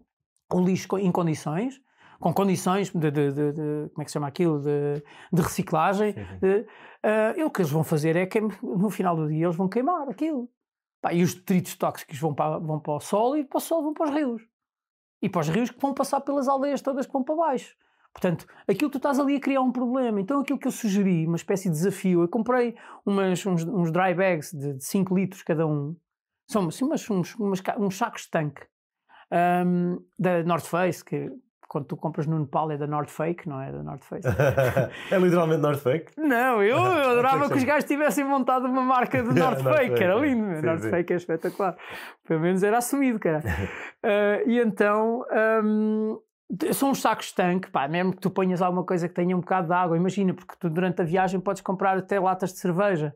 o 0.52 0.60
lixo 0.62 0.98
em 0.98 1.12
condições, 1.12 1.80
com 2.20 2.34
condições 2.34 2.92
de, 2.92 3.12
de- 3.12 3.32
de- 3.32 3.54
de- 3.54 3.90
como 3.90 4.02
é 4.02 4.04
que 4.04 4.12
se 4.12 4.14
chama 4.14 4.28
aquilo, 4.28 4.60
de, 4.60 5.04
reciclagem. 5.42 6.14
Sim, 6.14 6.26
sim. 6.26 6.40
de- 6.40 6.68
ah, 7.04 7.34
e 7.38 7.44
o 7.44 7.50
que 7.50 7.62
eles 7.62 7.72
vão 7.72 7.84
fazer 7.84 8.16
é 8.16 8.26
que 8.26 8.40
no 8.42 8.90
final 8.90 9.16
do 9.16 9.28
dia 9.28 9.46
eles 9.46 9.56
vão 9.56 9.70
queimar 9.70 10.10
aquilo. 10.10 10.50
Pá, 11.02 11.14
e 11.14 11.24
os 11.24 11.34
detritos 11.34 11.76
tóxicos 11.76 12.20
vão 12.20 12.34
para, 12.34 12.58
vão 12.60 12.80
para 12.80 12.94
o 12.94 13.00
solo 13.00 13.38
e 13.38 13.46
para 13.46 13.58
o 13.58 13.62
solo 13.62 13.84
vão 13.84 13.94
para 13.94 14.10
os 14.10 14.14
rios. 14.14 14.42
E 15.22 15.30
para 15.30 15.42
os 15.42 15.50
rios 15.50 15.70
que 15.70 15.80
vão 15.80 15.94
passar 15.94 16.20
pelas 16.22 16.48
aldeias 16.48 16.82
todas 16.82 17.06
que 17.06 17.14
vão 17.14 17.24
para 17.24 17.36
baixo. 17.36 17.76
Portanto, 18.12 18.46
aquilo 18.68 18.90
que 18.90 18.94
tu 18.94 18.98
estás 18.98 19.20
ali 19.20 19.36
a 19.36 19.40
criar 19.40 19.62
um 19.62 19.72
problema. 19.72 20.20
Então, 20.20 20.42
aquilo 20.42 20.58
que 20.60 20.68
eu 20.68 20.72
sugeri, 20.72 21.26
uma 21.28 21.36
espécie 21.36 21.70
de 21.70 21.76
desafio, 21.76 22.22
eu 22.22 22.28
comprei 22.28 22.76
umas, 23.06 23.46
uns, 23.46 23.64
uns 23.64 23.92
dry 23.92 24.14
bags 24.14 24.52
de 24.52 24.84
5 24.84 25.16
litros 25.16 25.44
cada 25.44 25.66
um. 25.68 25.96
São 26.48 26.68
assim, 26.68 26.84
umas, 26.84 27.08
uns, 27.10 27.36
umas 27.36 27.62
uns 27.78 27.98
sacos 27.98 28.24
de 28.24 28.32
tanque 28.32 28.66
ahm, 29.32 29.98
da 30.18 30.44
North 30.44 30.66
Face, 30.66 31.06
que 31.06 31.32
quando 31.70 31.86
tu 31.86 31.96
compras 31.96 32.26
no 32.26 32.38
Nepal 32.40 32.72
é 32.72 32.78
da 32.78 32.88
North 32.88 33.10
Fake, 33.10 33.48
não 33.48 33.62
é 33.62 33.72
da 33.72 33.82
North 33.84 34.04
Face. 34.04 34.28
é 35.12 35.18
literalmente 35.18 35.62
North 35.62 35.80
Fake. 35.82 36.12
Não, 36.18 36.62
eu, 36.64 36.76
eu 36.76 36.82
adorava 37.12 37.48
que 37.48 37.56
os 37.58 37.64
gajos 37.64 37.86
tivessem 37.86 38.26
montado 38.26 38.66
uma 38.66 38.82
marca 38.82 39.22
de 39.24 39.30
North 39.40 39.62
North 39.62 39.78
Fake, 39.78 39.96
que 39.96 40.04
era 40.04 40.16
lindo. 40.16 40.56
sim, 40.56 40.66
North 40.66 40.82
sim. 40.82 40.90
Fake 40.90 41.14
é 41.14 41.16
espetacular. 41.16 41.78
Pelo 42.28 42.40
menos 42.42 42.64
era 42.64 42.80
assumido, 42.80 43.20
cara. 43.20 43.44
Ah, 44.04 44.42
e 44.46 44.60
então. 44.60 45.24
de- 46.50 46.74
são 46.74 46.90
uns 46.90 47.00
sacos 47.02 47.28
de 47.28 47.36
tanque, 47.36 47.70
pá, 47.70 47.88
mesmo 47.88 48.14
que 48.14 48.20
tu 48.22 48.32
ponhas 48.32 48.62
alguma 48.62 48.84
coisa 48.84 49.08
que 49.08 49.14
tenha 49.14 49.38
um 49.38 49.40
bocado 49.40 49.68
de 49.68 49.74
água, 49.74 49.96
imagina, 49.96 50.34
porque 50.34 50.56
tu 50.60 50.68
durante 50.70 51.02
a 51.02 51.06
viagem 51.06 51.40
podes 51.40 51.62
comprar 51.62 51.96
até 51.98 52.20
latas 52.20 52.52
de 52.52 52.58
cerveja, 52.60 53.14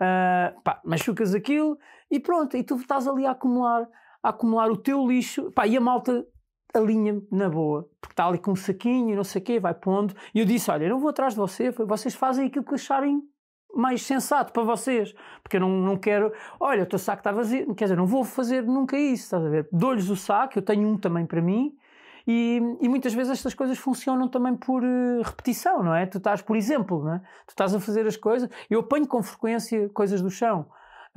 Ah, 0.00 0.54
pá, 0.64 0.80
machucas 0.84 1.34
aquilo 1.34 1.78
e 2.10 2.18
pronto, 2.18 2.56
e 2.56 2.64
tu 2.64 2.76
estás 2.76 3.06
ali 3.06 3.26
a 3.26 3.32
acumular, 3.32 3.86
a 4.22 4.30
acumular 4.30 4.70
o 4.70 4.76
teu 4.76 5.06
lixo, 5.06 5.52
pá, 5.52 5.66
e 5.66 5.76
a 5.76 5.80
malta 5.80 6.24
alinha 6.74 7.22
na 7.30 7.48
boa, 7.48 7.88
porque 8.00 8.12
está 8.12 8.26
ali 8.26 8.38
com 8.38 8.52
um 8.52 8.56
saquinho 8.56 9.14
não 9.16 9.24
sei 9.24 9.40
o 9.42 9.44
quê, 9.44 9.60
vai 9.60 9.74
pondo, 9.74 10.14
e 10.34 10.40
eu 10.40 10.44
disse, 10.44 10.70
olha, 10.70 10.84
eu 10.84 10.90
não 10.90 10.98
vou 10.98 11.10
atrás 11.10 11.34
de 11.34 11.40
você, 11.40 11.70
vocês 11.70 12.14
fazem 12.14 12.46
aquilo 12.46 12.64
que 12.64 12.74
acharem 12.74 13.22
mais 13.74 14.02
sensato 14.02 14.52
para 14.52 14.62
vocês, 14.62 15.14
porque 15.42 15.56
eu 15.56 15.60
não, 15.60 15.70
não 15.70 15.96
quero, 15.96 16.32
olha, 16.60 16.82
o 16.82 16.86
teu 16.86 16.98
saco 16.98 17.20
está 17.20 17.32
vazio, 17.32 17.74
quer 17.74 17.86
dizer, 17.86 17.96
não 17.96 18.06
vou 18.06 18.24
fazer 18.24 18.62
nunca 18.62 18.98
isso, 18.98 19.24
estás 19.24 19.44
a 19.44 19.48
ver? 19.48 19.68
Dou-lhes 19.72 20.08
o 20.10 20.16
saco, 20.16 20.58
eu 20.58 20.62
tenho 20.62 20.86
um 20.86 20.98
também 20.98 21.26
para 21.26 21.40
mim, 21.40 21.74
e, 22.26 22.60
e, 22.80 22.88
muitas 22.88 23.12
vezes 23.14 23.32
estas 23.32 23.52
coisas 23.52 23.76
funcionam 23.78 24.28
também 24.28 24.54
por 24.54 24.84
uh, 24.84 25.22
repetição, 25.24 25.82
não 25.82 25.92
é? 25.92 26.06
Tu 26.06 26.18
estás, 26.18 26.40
por 26.40 26.56
exemplo, 26.56 27.02
não 27.02 27.14
é? 27.14 27.18
tu 27.18 27.50
estás 27.50 27.74
a 27.74 27.80
fazer 27.80 28.06
as 28.06 28.16
coisas, 28.16 28.48
eu 28.70 28.80
apanho 28.80 29.08
com 29.08 29.20
frequência 29.22 29.88
coisas 29.88 30.22
do 30.22 30.30
chão, 30.30 30.66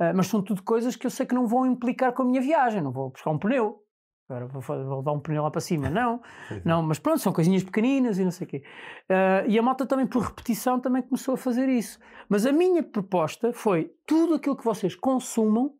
uh, 0.00 0.16
mas 0.16 0.26
são 0.26 0.42
tudo 0.42 0.62
coisas 0.64 0.96
que 0.96 1.06
eu 1.06 1.10
sei 1.10 1.24
que 1.24 1.34
não 1.34 1.46
vão 1.46 1.64
implicar 1.64 2.12
com 2.12 2.22
a 2.22 2.26
minha 2.26 2.40
viagem, 2.40 2.80
não 2.82 2.90
vou 2.90 3.10
buscar 3.10 3.30
um 3.30 3.38
pneu, 3.38 3.85
Agora 4.28 4.46
vou, 4.46 4.76
levar 4.98 5.12
um 5.12 5.20
pneu 5.20 5.44
lá 5.44 5.50
para 5.50 5.60
cima. 5.60 5.88
Não, 5.88 6.20
não, 6.64 6.82
mas 6.82 6.98
pronto, 6.98 7.20
são 7.20 7.32
coisinhas 7.32 7.62
pequeninas 7.62 8.18
e 8.18 8.24
não 8.24 8.32
sei 8.32 8.44
o 8.46 8.50
quê. 8.50 8.62
Uh, 9.08 9.48
e 9.48 9.56
a 9.56 9.62
malta 9.62 9.86
também, 9.86 10.06
por 10.06 10.22
repetição, 10.22 10.80
também 10.80 11.02
começou 11.02 11.34
a 11.34 11.36
fazer 11.36 11.68
isso. 11.68 11.98
Mas 12.28 12.44
a 12.44 12.50
minha 12.50 12.82
proposta 12.82 13.52
foi 13.52 13.92
tudo 14.04 14.34
aquilo 14.34 14.56
que 14.56 14.64
vocês 14.64 14.96
consumam 14.96 15.74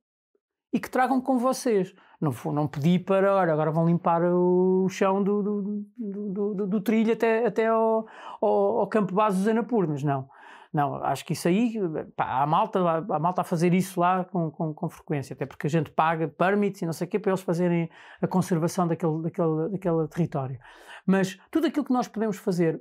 e 0.73 0.79
que 0.79 0.89
tragam 0.89 1.21
com 1.21 1.39
vocês. 1.39 1.93
Não, 2.21 2.33
não 2.53 2.69
pedi 2.69 3.01
para, 3.01 3.35
olha, 3.35 3.53
agora 3.53 3.73
vão 3.73 3.87
limpar 3.87 4.23
o 4.23 4.89
chão 4.89 5.23
do, 5.23 5.43
do, 5.43 5.87
do, 5.99 6.55
do, 6.55 6.67
do 6.67 6.81
trilho 6.81 7.13
até, 7.13 7.47
até 7.47 7.67
ao, 7.67 8.07
ao, 8.41 8.79
ao 8.81 8.87
campo 8.87 9.13
base 9.13 9.39
dos 9.39 9.49
Anapurnas, 9.49 10.05
não. 10.05 10.29
Não, 10.77 10.97
acho 10.97 11.25
que 11.25 11.33
isso 11.33 11.49
aí, 11.49 11.73
pá, 12.15 12.43
a 12.43 12.47
malta, 12.47 12.79
a, 12.79 13.19
malta 13.19 13.41
a 13.41 13.45
fazer 13.45 13.73
isso 13.73 13.99
lá 13.99 14.27
com, 14.27 14.51
com, 14.51 14.75
com, 14.75 14.91
frequência, 14.91 15.33
até 15.33 15.47
porque 15.47 15.67
a 15.67 15.71
gente 15.71 15.91
paga 15.91 16.29
permits 16.29 16.83
e 16.83 16.85
não 16.85 16.93
sei 16.93 17.07
o 17.07 17.11
quê 17.11 17.19
para 17.19 17.31
eles 17.31 17.41
fazerem 17.41 17.89
a 18.21 18.27
conservação 18.27 18.87
daquele, 18.87 19.23
daquele, 19.23 19.71
daquele 19.71 20.07
território. 20.09 20.61
Mas 21.07 21.39
tudo 21.51 21.67
aquilo 21.67 21.83
que 21.83 21.95
nós 21.95 22.09
podemos 22.09 22.37
fazer 22.37 22.79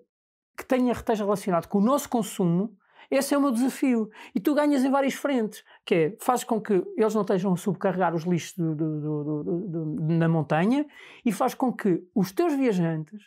que 0.57 0.65
tenha, 0.65 0.91
esteja 0.91 1.23
relacionado 1.23 1.67
com 1.67 1.77
o 1.77 1.81
nosso 1.81 2.09
consumo, 2.09 2.75
esse 3.09 3.33
é 3.33 3.37
o 3.37 3.41
meu 3.41 3.51
desafio. 3.51 4.09
E 4.33 4.41
tu 4.41 4.53
ganhas 4.53 4.83
em 4.83 4.91
várias 4.91 5.13
frentes, 5.13 5.63
que 5.85 5.95
é, 5.95 6.17
fazes 6.19 6.43
com 6.43 6.59
que 6.59 6.73
eles 6.97 7.15
não 7.15 7.21
estejam 7.21 7.53
a 7.53 7.55
subcarregar 7.55 8.13
os 8.13 8.23
lixos 8.25 8.57
do, 8.57 8.75
do, 8.75 9.43
do, 9.43 9.85
na 10.01 10.27
montanha 10.27 10.85
e 11.23 11.31
faz 11.31 11.53
com 11.53 11.71
que 11.71 12.03
os 12.13 12.33
teus 12.33 12.53
viajantes 12.55 13.21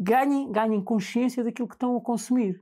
ganhem, 0.00 0.52
ganhem 0.52 0.80
consciência 0.80 1.42
daquilo 1.42 1.66
que 1.66 1.74
estão 1.74 1.96
a 1.96 2.00
consumir 2.00 2.60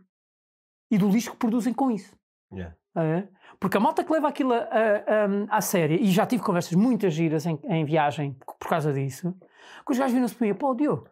e 0.91 0.99
do 0.99 1.09
lixo 1.09 1.31
que 1.33 1.37
produzem 1.37 1.73
com 1.73 1.91
isso. 1.91 2.17
Yeah. 2.53 2.75
É? 2.97 3.29
Porque 3.61 3.77
a 3.77 3.81
malta 3.81 4.03
que 4.03 4.13
leva 4.13 4.29
aquilo 4.29 4.53
a, 4.53 4.57
a, 4.57 4.61
a, 4.61 5.59
a 5.59 5.61
sério, 5.61 5.97
e 6.01 6.11
já 6.11 6.27
tive 6.27 6.43
conversas 6.43 6.73
muitas 6.73 7.15
giras 7.15 7.47
em, 7.47 7.59
em 7.65 7.85
viagem 7.85 8.37
por 8.59 8.69
causa 8.69 8.93
disso, 8.93 9.35
que 9.87 9.93
os 9.93 9.99
gajos 9.99 10.15
viram-se 10.15 10.35
para 10.35 10.47
mim, 10.47 10.55
pô, 10.55 10.75
Diogo, 10.75 11.09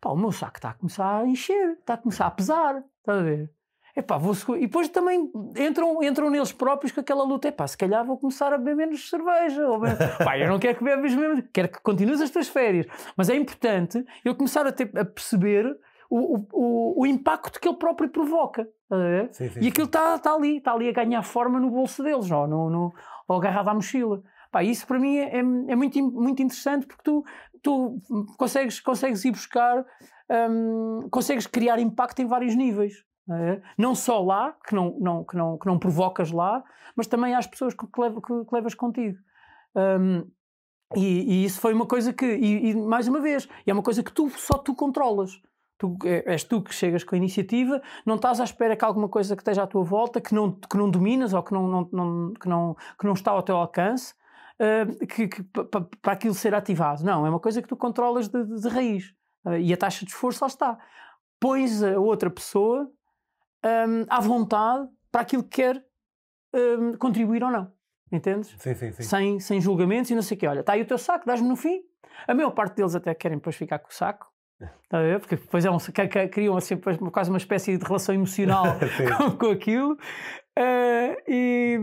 pá, 0.00 0.10
o 0.10 0.16
meu 0.16 0.32
saco 0.32 0.58
está 0.58 0.70
a 0.70 0.74
começar 0.74 1.20
a 1.20 1.26
encher, 1.26 1.72
está 1.78 1.94
a 1.94 1.96
começar 1.98 2.26
a 2.26 2.30
pesar, 2.30 2.84
está 3.00 3.14
a 3.14 3.22
ver? 3.22 3.50
Epá, 3.94 4.16
vou 4.16 4.34
E 4.56 4.62
depois 4.62 4.88
também 4.88 5.30
entram, 5.54 6.02
entram 6.02 6.30
neles 6.30 6.50
próprios 6.50 6.92
com 6.92 7.00
aquela 7.00 7.24
luta. 7.24 7.48
Epá, 7.48 7.66
se 7.66 7.76
calhar 7.76 8.04
vou 8.04 8.16
começar 8.16 8.50
a 8.50 8.56
beber 8.56 8.74
menos 8.74 9.08
cerveja. 9.08 9.68
Ou 9.68 9.78
beber... 9.78 10.16
Pá, 10.16 10.38
eu 10.38 10.48
não 10.48 10.58
quero 10.58 10.78
que 10.78 10.84
bebas 10.84 11.14
mesmo. 11.14 11.42
Quero 11.52 11.68
que 11.68 11.78
continues 11.82 12.20
as 12.22 12.30
tuas 12.30 12.48
férias. 12.48 12.86
Mas 13.14 13.28
é 13.28 13.36
importante 13.36 14.02
eu 14.24 14.34
começar 14.34 14.66
a, 14.66 14.72
ter, 14.72 14.90
a 14.98 15.04
perceber 15.04 15.78
o, 16.14 16.46
o, 16.52 17.02
o, 17.02 17.06
impacto 17.06 17.58
que 17.58 17.66
ele 17.66 17.78
próprio 17.78 18.10
provoca. 18.10 18.68
Sim, 19.32 19.48
sim, 19.48 19.60
e 19.60 19.68
aquilo 19.68 19.86
está 19.86 20.18
tá 20.18 20.34
ali, 20.34 20.58
está 20.58 20.72
ali 20.72 20.88
a 20.88 20.92
ganhar 20.92 21.22
forma 21.22 21.58
no 21.58 21.70
bolso 21.70 22.02
deles, 22.02 22.30
ou, 22.30 22.46
no, 22.46 22.68
no, 22.68 22.92
ou 23.26 23.36
agarrado 23.38 23.68
à 23.68 23.74
mochila. 23.74 24.22
Pá, 24.50 24.62
isso 24.62 24.86
para 24.86 24.98
mim 24.98 25.16
é, 25.16 25.36
é, 25.36 25.38
é, 25.38 25.76
muito, 25.76 25.98
muito 26.10 26.42
interessante 26.42 26.86
porque 26.86 27.02
tu, 27.02 27.24
tu 27.62 27.98
consegues, 28.36 28.78
consegues 28.80 29.24
ir 29.24 29.30
buscar, 29.30 29.82
um, 30.50 31.08
consegues 31.10 31.46
criar 31.46 31.78
impacto 31.78 32.20
em 32.20 32.26
vários 32.26 32.54
níveis. 32.54 32.92
É? 33.30 33.62
Não 33.78 33.94
só 33.94 34.20
lá, 34.22 34.54
que 34.66 34.74
não, 34.74 34.98
não, 35.00 35.24
que, 35.24 35.36
não, 35.36 35.56
que 35.56 35.66
não 35.66 35.78
provocas 35.78 36.30
lá, 36.30 36.62
mas 36.94 37.06
também 37.06 37.34
às 37.34 37.46
pessoas 37.46 37.72
que, 37.72 37.86
que, 37.86 38.20
que, 38.20 38.44
que 38.44 38.54
levas 38.54 38.74
contigo. 38.74 39.16
Um, 39.74 40.28
e, 40.94 41.40
e, 41.40 41.44
isso 41.46 41.58
foi 41.58 41.72
uma 41.72 41.86
coisa 41.86 42.12
que, 42.12 42.26
e, 42.26 42.70
e, 42.70 42.74
mais 42.74 43.08
uma 43.08 43.20
vez, 43.20 43.48
é 43.66 43.72
uma 43.72 43.82
coisa 43.82 44.02
que 44.02 44.12
tu, 44.12 44.28
só 44.28 44.58
tu 44.58 44.74
controlas. 44.74 45.40
Tu, 45.82 45.98
é, 46.04 46.22
és 46.30 46.44
tu 46.44 46.62
que 46.62 46.72
chegas 46.72 47.02
com 47.02 47.16
a 47.16 47.18
iniciativa, 47.18 47.82
não 48.06 48.14
estás 48.14 48.38
à 48.38 48.44
espera 48.44 48.76
que 48.76 48.84
alguma 48.84 49.08
coisa 49.08 49.34
que 49.34 49.42
esteja 49.42 49.64
à 49.64 49.66
tua 49.66 49.82
volta, 49.82 50.20
que 50.20 50.32
não, 50.32 50.52
que 50.52 50.76
não 50.76 50.88
dominas 50.88 51.34
ou 51.34 51.42
que 51.42 51.52
não, 51.52 51.66
não, 51.66 51.88
não 51.90 52.32
que, 52.34 52.48
não, 52.48 52.76
que 52.96 53.04
não 53.04 53.14
está 53.14 53.32
ao 53.32 53.42
teu 53.42 53.56
alcance, 53.56 54.14
uh, 54.60 55.06
que, 55.08 55.26
que 55.26 55.42
para 56.00 56.12
aquilo 56.12 56.34
ser 56.34 56.54
ativado. 56.54 57.02
Não, 57.02 57.26
é 57.26 57.30
uma 57.30 57.40
coisa 57.40 57.60
que 57.60 57.66
tu 57.66 57.76
controlas 57.76 58.28
de, 58.28 58.44
de, 58.44 58.60
de 58.60 58.68
raiz. 58.68 59.12
Uh, 59.44 59.56
e 59.56 59.72
a 59.72 59.76
taxa 59.76 60.04
de 60.04 60.12
esforço 60.12 60.44
lá 60.44 60.46
está. 60.46 60.78
Pões 61.40 61.82
a 61.82 61.98
outra 61.98 62.30
pessoa 62.30 62.88
um, 63.66 64.06
à 64.08 64.20
vontade 64.20 64.88
para 65.10 65.22
aquilo 65.22 65.42
que 65.42 65.62
quer 65.62 65.84
um, 66.54 66.92
contribuir 66.92 67.42
ou 67.42 67.50
não. 67.50 67.72
Entendes? 68.12 68.54
Sim, 68.56 68.74
sim, 68.76 68.92
sim. 68.92 69.02
Sem, 69.02 69.40
sem 69.40 69.60
julgamentos 69.60 70.12
e 70.12 70.14
não 70.14 70.22
sei 70.22 70.36
o 70.36 70.40
quê. 70.40 70.46
Olha, 70.46 70.60
está 70.60 70.74
aí 70.74 70.82
o 70.82 70.86
teu 70.86 70.98
saco, 70.98 71.26
dás-me 71.26 71.48
no 71.48 71.56
fim. 71.56 71.82
A 72.28 72.34
maior 72.34 72.52
parte 72.52 72.76
deles 72.76 72.94
até 72.94 73.12
querem 73.14 73.38
depois 73.38 73.56
ficar 73.56 73.80
com 73.80 73.88
o 73.88 73.92
saco. 73.92 74.31
Está 74.84 74.98
a 74.98 75.02
ver? 75.02 75.20
Porque 75.20 75.36
depois 75.36 75.64
é 75.64 75.70
um, 75.70 75.78
criam 76.30 76.56
assim, 76.56 76.76
quase 77.10 77.30
uma 77.30 77.38
espécie 77.38 77.76
de 77.76 77.84
relação 77.84 78.14
emocional 78.14 78.64
com, 79.16 79.30
com, 79.32 79.50
aquilo. 79.50 79.92
Uh, 80.58 81.16
e, 81.26 81.78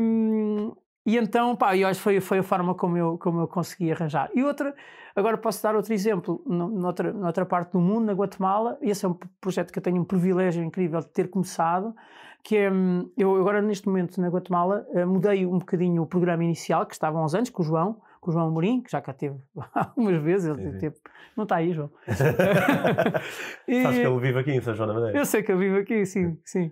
e 1.05 1.17
então, 1.17 1.55
pá, 1.55 1.75
eu 1.75 1.87
acho 1.87 1.99
que 1.99 2.03
foi, 2.03 2.19
foi 2.21 2.39
a 2.39 2.43
forma 2.43 2.75
como 2.75 2.97
eu, 2.97 3.17
como 3.17 3.41
eu 3.41 3.47
consegui 3.47 3.91
arranjar. 3.91 4.29
E 4.35 4.43
outra, 4.43 4.75
agora 5.15 5.37
posso 5.37 5.61
dar 5.63 5.75
outro 5.75 5.93
exemplo, 5.93 6.43
noutra, 6.45 7.11
noutra 7.11 7.45
parte 7.45 7.71
do 7.71 7.79
mundo, 7.79 8.05
na 8.05 8.13
Guatemala, 8.13 8.77
esse 8.81 9.05
é 9.05 9.09
um 9.09 9.17
projeto 9.41 9.71
que 9.71 9.79
eu 9.79 9.83
tenho 9.83 10.01
um 10.01 10.05
privilégio 10.05 10.63
incrível 10.63 10.99
de 10.99 11.07
ter 11.07 11.29
começado, 11.29 11.95
que 12.43 12.55
é, 12.57 12.71
hum, 12.71 13.09
eu 13.17 13.35
agora 13.35 13.61
neste 13.61 13.87
momento 13.87 14.21
na 14.21 14.29
Guatemala 14.29 14.85
uh, 14.89 15.07
mudei 15.07 15.45
um 15.45 15.57
bocadinho 15.57 16.03
o 16.03 16.05
programa 16.05 16.43
inicial, 16.43 16.85
que 16.85 16.93
estava 16.93 17.17
há 17.17 17.23
uns 17.23 17.33
anos, 17.33 17.49
com 17.49 17.61
o 17.61 17.65
João, 17.65 18.01
com 18.19 18.29
o 18.29 18.33
João 18.33 18.47
Amorim, 18.47 18.81
que 18.81 18.91
já 18.91 19.01
cá 19.01 19.13
teve 19.13 19.37
algumas 19.73 20.21
vezes. 20.21 20.57
Ele 20.57 20.77
teve, 20.77 20.95
não 21.35 21.43
está 21.43 21.57
aí, 21.57 21.73
João. 21.73 21.91
e, 23.67 23.83
Sabes 23.83 23.99
que 23.99 24.05
ele 24.05 24.19
vive 24.19 24.39
aqui 24.39 24.51
em 24.51 24.61
São 24.61 24.75
João 24.75 24.87
da 24.87 24.93
Madeira? 24.93 25.17
Eu 25.17 25.25
sei 25.25 25.43
que 25.43 25.51
ele 25.51 25.67
vive 25.67 25.79
aqui, 25.79 26.05
sim. 26.05 26.37
sim. 26.45 26.67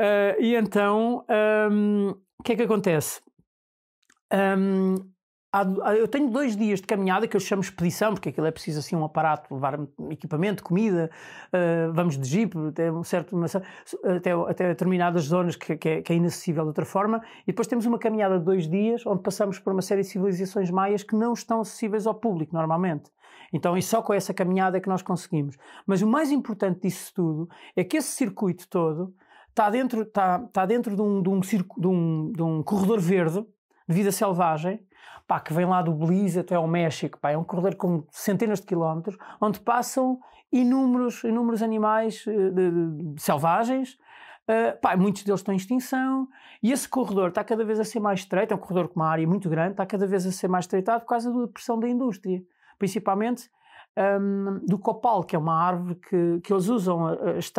Uh, 0.00 0.40
e 0.40 0.54
então, 0.54 1.24
um, 1.70 2.10
o 2.38 2.42
que 2.42 2.52
é 2.52 2.56
que 2.56 2.62
acontece? 2.62 3.20
Um, 4.32 4.94
eu 5.96 6.06
tenho 6.06 6.30
dois 6.30 6.56
dias 6.56 6.80
de 6.80 6.86
caminhada 6.86 7.26
que 7.26 7.36
eu 7.36 7.40
chamo 7.40 7.60
expedição, 7.60 8.14
porque 8.14 8.28
aquilo 8.28 8.46
é 8.46 8.52
preciso 8.52 8.78
assim 8.78 8.94
um 8.94 9.04
aparato, 9.04 9.52
levar 9.52 9.80
equipamento, 10.08 10.62
comida, 10.62 11.10
uh, 11.48 11.92
vamos 11.92 12.16
de 12.16 12.28
jeep 12.28 12.56
até, 12.68 12.90
um 12.92 13.02
certo, 13.02 13.36
até, 14.04 14.30
até 14.32 14.68
determinadas 14.68 15.24
zonas 15.24 15.56
que, 15.56 15.76
que, 15.76 15.88
é, 15.88 16.02
que, 16.02 16.12
é, 16.12 16.16
inacessível 16.16 16.62
de 16.62 16.68
outra 16.68 16.84
forma, 16.84 17.20
e 17.42 17.46
depois 17.46 17.66
temos 17.66 17.84
uma 17.84 17.98
caminhada 17.98 18.38
de 18.38 18.44
dois 18.44 18.68
dias 18.68 19.04
onde 19.04 19.22
passamos 19.22 19.58
por 19.58 19.72
uma 19.72 19.82
série 19.82 20.02
de 20.02 20.08
civilizações 20.08 20.70
maias 20.70 21.02
que 21.02 21.16
não 21.16 21.32
estão 21.32 21.60
acessíveis 21.60 22.06
ao 22.06 22.14
público 22.14 22.54
normalmente. 22.54 23.10
Então, 23.52 23.76
e 23.76 23.82
só 23.82 24.00
com 24.00 24.14
essa 24.14 24.32
caminhada 24.32 24.78
é 24.78 24.80
que 24.80 24.88
nós 24.88 25.02
conseguimos. 25.02 25.56
Mas 25.84 26.00
o 26.00 26.06
mais 26.06 26.30
importante 26.30 26.82
disso 26.82 27.12
tudo 27.12 27.48
é 27.74 27.82
que 27.82 27.96
esse 27.96 28.12
circuito 28.12 28.68
todo 28.68 29.12
está 29.48 29.68
dentro, 29.68 30.02
está, 30.02 30.40
está 30.46 30.64
dentro 30.64 30.94
de, 30.94 31.02
um, 31.02 31.20
de, 31.20 31.28
um, 31.28 31.40
de, 31.40 31.86
um, 31.88 32.32
de 32.32 32.42
um 32.42 32.62
corredor 32.62 33.00
verde 33.00 33.44
de 33.88 33.94
vida 33.94 34.12
selvagem 34.12 34.80
pá, 35.30 35.38
que 35.38 35.52
vem 35.52 35.64
lá 35.64 35.80
do 35.80 35.92
Belize 35.92 36.40
até 36.40 36.56
ao 36.56 36.66
México, 36.66 37.16
pá, 37.16 37.30
é 37.30 37.38
um 37.38 37.44
corredor 37.44 37.76
com 37.76 38.02
centenas 38.10 38.58
de 38.58 38.66
quilómetros, 38.66 39.16
onde 39.40 39.60
passam 39.60 40.18
inúmeros, 40.50 41.22
inúmeros 41.22 41.62
animais 41.62 42.26
uh, 42.26 42.50
de, 42.50 43.12
de, 43.14 43.22
selvagens, 43.22 43.92
uh, 43.92 44.76
pá, 44.80 44.96
muitos 44.96 45.22
deles 45.22 45.38
estão 45.38 45.54
em 45.54 45.56
extinção, 45.56 46.26
e 46.60 46.72
esse 46.72 46.88
corredor 46.88 47.28
está 47.28 47.44
cada 47.44 47.64
vez 47.64 47.78
a 47.78 47.84
ser 47.84 48.00
mais 48.00 48.18
estreito, 48.18 48.52
é 48.52 48.56
um 48.56 48.58
corredor 48.58 48.88
com 48.88 48.98
uma 48.98 49.08
área 49.08 49.24
muito 49.24 49.48
grande, 49.48 49.70
está 49.70 49.86
cada 49.86 50.04
vez 50.04 50.26
a 50.26 50.32
ser 50.32 50.48
mais 50.48 50.64
estreitado 50.64 51.02
por 51.02 51.10
causa 51.10 51.32
da 51.32 51.46
pressão 51.46 51.78
da 51.78 51.88
indústria, 51.88 52.42
principalmente 52.76 53.48
um, 54.00 54.60
do 54.66 54.78
copal, 54.78 55.22
que 55.22 55.36
é 55.36 55.38
uma 55.38 55.54
árvore 55.54 55.94
que, 55.96 56.40
que 56.42 56.52
eles 56.52 56.68
usam, 56.68 57.06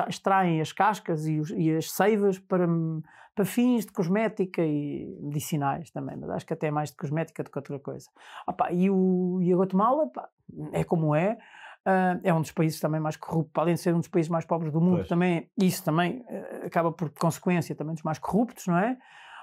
extraem 0.08 0.60
as 0.60 0.72
cascas 0.72 1.28
e, 1.28 1.40
os, 1.40 1.52
e 1.52 1.76
as 1.76 1.92
seivas 1.92 2.40
para 2.40 2.68
para 3.34 3.46
fins 3.46 3.86
de 3.86 3.92
cosmética 3.92 4.62
e 4.62 5.18
medicinais 5.22 5.90
também, 5.90 6.18
mas 6.18 6.30
acho 6.32 6.46
que 6.46 6.54
até 6.54 6.70
mais 6.70 6.92
de 6.92 6.98
cosmética 6.98 7.44
do 7.44 7.50
que 7.50 7.58
outra 7.58 7.80
coisa. 7.80 8.10
Opa, 8.46 8.72
e, 8.72 8.90
o, 8.90 9.40
e 9.42 9.52
a 9.54 9.56
Guatemala 9.56 10.08
pá, 10.08 10.28
é 10.74 10.84
como 10.84 11.16
é, 11.16 11.38
uh, 11.86 12.20
é 12.24 12.34
um 12.34 12.42
dos 12.42 12.52
países 12.52 12.80
também 12.80 13.00
mais 13.00 13.16
corruptos, 13.16 13.62
além 13.62 13.76
de 13.76 13.82
ser 13.82 13.96
um 13.96 14.00
dos 14.00 14.10
países 14.10 14.30
mais 14.30 14.46
pobres 14.46 14.72
do 14.74 14.82
mundo, 14.82 14.98
pois. 14.98 15.08
também 15.08 15.50
isso 15.58 15.84
também 15.84 16.26
uh, 16.28 16.66
acaba 16.66 16.92
por 16.92 17.10
consequência 17.12 17.74
também 17.74 17.94
dos 17.94 18.04
mais 18.04 18.20
corruptos, 18.20 18.68
não 18.68 18.78
é? 18.78 18.98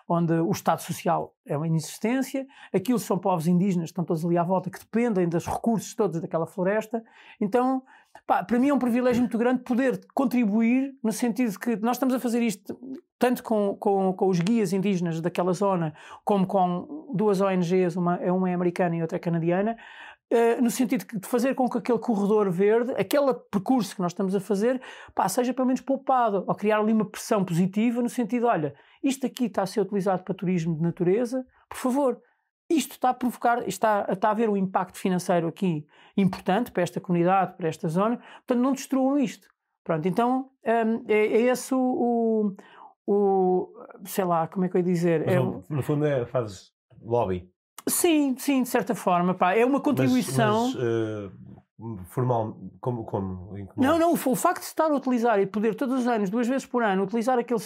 Onde 0.08 0.32
o 0.32 0.50
Estado 0.50 0.80
Social 0.80 1.34
é 1.46 1.56
uma 1.56 1.66
inexistência, 1.66 2.46
aquilo 2.72 2.98
são 2.98 3.18
povos 3.18 3.46
indígenas, 3.46 3.90
estão 3.90 4.04
todos 4.04 4.24
ali 4.24 4.38
à 4.38 4.42
volta, 4.42 4.70
que 4.70 4.78
dependem 4.78 5.28
dos 5.28 5.46
recursos 5.46 5.94
todos 5.94 6.20
daquela 6.20 6.46
floresta. 6.46 7.04
Então, 7.38 7.82
pá, 8.26 8.42
para 8.42 8.58
mim 8.58 8.70
é 8.70 8.74
um 8.74 8.78
privilégio 8.78 9.20
muito 9.20 9.36
grande 9.36 9.62
poder 9.62 10.00
contribuir 10.14 10.94
no 11.04 11.12
sentido 11.12 11.50
de 11.50 11.58
que 11.58 11.76
nós 11.76 11.96
estamos 11.96 12.14
a 12.14 12.20
fazer 12.20 12.42
isto 12.42 12.78
tanto 13.18 13.42
com, 13.42 13.76
com, 13.76 14.12
com 14.12 14.28
os 14.28 14.38
guias 14.38 14.72
indígenas 14.72 15.20
daquela 15.20 15.52
zona, 15.52 15.92
como 16.24 16.46
com 16.46 17.10
duas 17.12 17.40
ONGs, 17.40 17.96
uma, 17.96 18.16
uma 18.18 18.48
é 18.48 18.54
americana 18.54 18.96
e 18.96 19.02
outra 19.02 19.16
é 19.16 19.18
canadiana, 19.18 19.76
Uh, 20.30 20.60
no 20.62 20.70
sentido 20.70 21.06
de 21.06 21.26
fazer 21.26 21.54
com 21.54 21.66
que 21.66 21.78
aquele 21.78 21.98
corredor 21.98 22.50
verde, 22.50 22.92
aquele 22.98 23.32
percurso 23.50 23.94
que 23.96 24.02
nós 24.02 24.12
estamos 24.12 24.34
a 24.34 24.40
fazer, 24.40 24.78
pá, 25.14 25.26
seja 25.26 25.54
pelo 25.54 25.66
menos 25.66 25.80
poupado, 25.80 26.44
ou 26.46 26.54
criar 26.54 26.80
ali 26.80 26.92
uma 26.92 27.08
pressão 27.08 27.42
positiva, 27.42 28.02
no 28.02 28.10
sentido, 28.10 28.46
olha, 28.46 28.74
isto 29.02 29.26
aqui 29.26 29.46
está 29.46 29.62
a 29.62 29.66
ser 29.66 29.80
utilizado 29.80 30.22
para 30.22 30.34
turismo 30.34 30.76
de 30.76 30.82
natureza, 30.82 31.46
por 31.66 31.78
favor, 31.78 32.20
isto 32.68 32.92
está 32.92 33.10
a 33.10 33.14
provocar, 33.14 33.66
está, 33.66 34.06
está 34.10 34.28
a 34.28 34.30
haver 34.32 34.50
um 34.50 34.56
impacto 34.56 34.98
financeiro 34.98 35.48
aqui 35.48 35.86
importante 36.16 36.70
para 36.70 36.82
esta 36.82 37.00
comunidade, 37.00 37.56
para 37.56 37.68
esta 37.68 37.88
zona, 37.88 38.18
portanto 38.18 38.62
não 38.62 38.72
destruam 38.72 39.18
isto. 39.18 39.48
Pronto, 39.82 40.06
então 40.06 40.50
um, 40.62 41.04
é, 41.08 41.26
é, 41.26 41.40
esse 41.44 41.74
o, 41.74 42.54
o, 43.06 43.12
o, 43.14 43.84
sei 44.04 44.24
lá, 44.24 44.46
como 44.46 44.66
é 44.66 44.68
que 44.68 44.76
eu 44.76 44.80
ia 44.80 44.84
dizer? 44.84 45.24
Mas, 45.24 45.34
é, 45.70 45.74
no 45.74 45.82
fundo 45.82 46.04
é, 46.04 46.26
fazes 46.26 46.70
lobby. 47.00 47.50
Sim, 47.88 48.36
sim, 48.38 48.62
de 48.62 48.68
certa 48.68 48.94
forma, 48.94 49.34
pá, 49.34 49.54
é 49.54 49.64
uma 49.64 49.80
contribuição. 49.80 50.66
Mas, 50.66 50.74
mas, 50.74 50.84
uh 50.84 51.48
formal, 52.06 52.58
como, 52.80 53.04
como, 53.04 53.54
Não, 53.76 53.98
não, 53.98 54.12
o, 54.12 54.16
facto 54.16 54.62
de 54.62 54.66
estar 54.66 54.90
a 54.90 54.94
utilizar 54.94 55.38
e 55.38 55.46
poder 55.46 55.76
todos 55.76 56.00
os 56.00 56.06
anos, 56.08 56.28
duas 56.28 56.48
vezes 56.48 56.66
por 56.66 56.82
ano, 56.82 57.04
utilizar 57.04 57.38
aquele, 57.38 57.60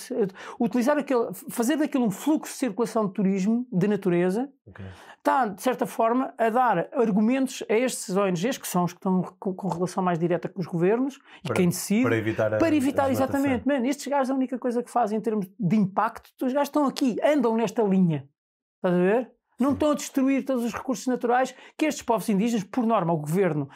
utilizar 0.60 0.98
aquele 0.98 1.32
fazer 1.48 1.76
daquilo 1.76 2.04
um 2.04 2.10
fluxo 2.10 2.52
de 2.52 2.58
circulação 2.58 3.06
de 3.06 3.14
turismo 3.14 3.66
de 3.72 3.88
natureza, 3.88 4.50
okay. 4.66 4.84
está, 5.16 5.46
de 5.46 5.62
certa 5.62 5.86
forma, 5.86 6.34
a 6.36 6.50
dar 6.50 6.88
argumentos 6.92 7.64
a 7.70 7.74
estes 7.74 8.14
ONGs, 8.14 8.58
que 8.58 8.68
são 8.68 8.84
os 8.84 8.92
que 8.92 8.98
estão 8.98 9.22
com, 9.38 9.54
com 9.54 9.68
relação 9.68 10.02
mais 10.02 10.18
direta 10.18 10.46
com 10.46 10.60
os 10.60 10.66
governos 10.66 11.18
para, 11.42 11.54
e 11.54 11.56
quem 11.56 11.68
decide, 11.70 12.02
para 12.02 12.16
evitar, 12.16 12.54
a, 12.54 12.58
para 12.58 12.76
evitar 12.76 13.10
exatamente. 13.10 13.66
Man, 13.66 13.86
estes 13.86 14.06
gajos, 14.06 14.30
a 14.30 14.34
única 14.34 14.58
coisa 14.58 14.82
que 14.82 14.90
fazem 14.90 15.18
em 15.18 15.22
termos 15.22 15.48
de 15.58 15.76
impacto, 15.76 16.44
os 16.44 16.52
gajos 16.52 16.68
estão 16.68 16.84
aqui, 16.84 17.16
andam 17.24 17.56
nesta 17.56 17.82
linha. 17.82 18.28
Estás 18.76 18.94
a 18.94 18.98
ver? 18.98 19.32
Não 19.62 19.74
estão 19.74 19.92
a 19.92 19.94
destruir 19.94 20.44
todos 20.44 20.64
os 20.64 20.72
recursos 20.72 21.06
naturais 21.06 21.54
que 21.78 21.86
estes 21.86 22.02
povos 22.02 22.28
indígenas, 22.28 22.64
por 22.64 22.84
norma, 22.84 23.12
o 23.12 23.18
governo 23.18 23.70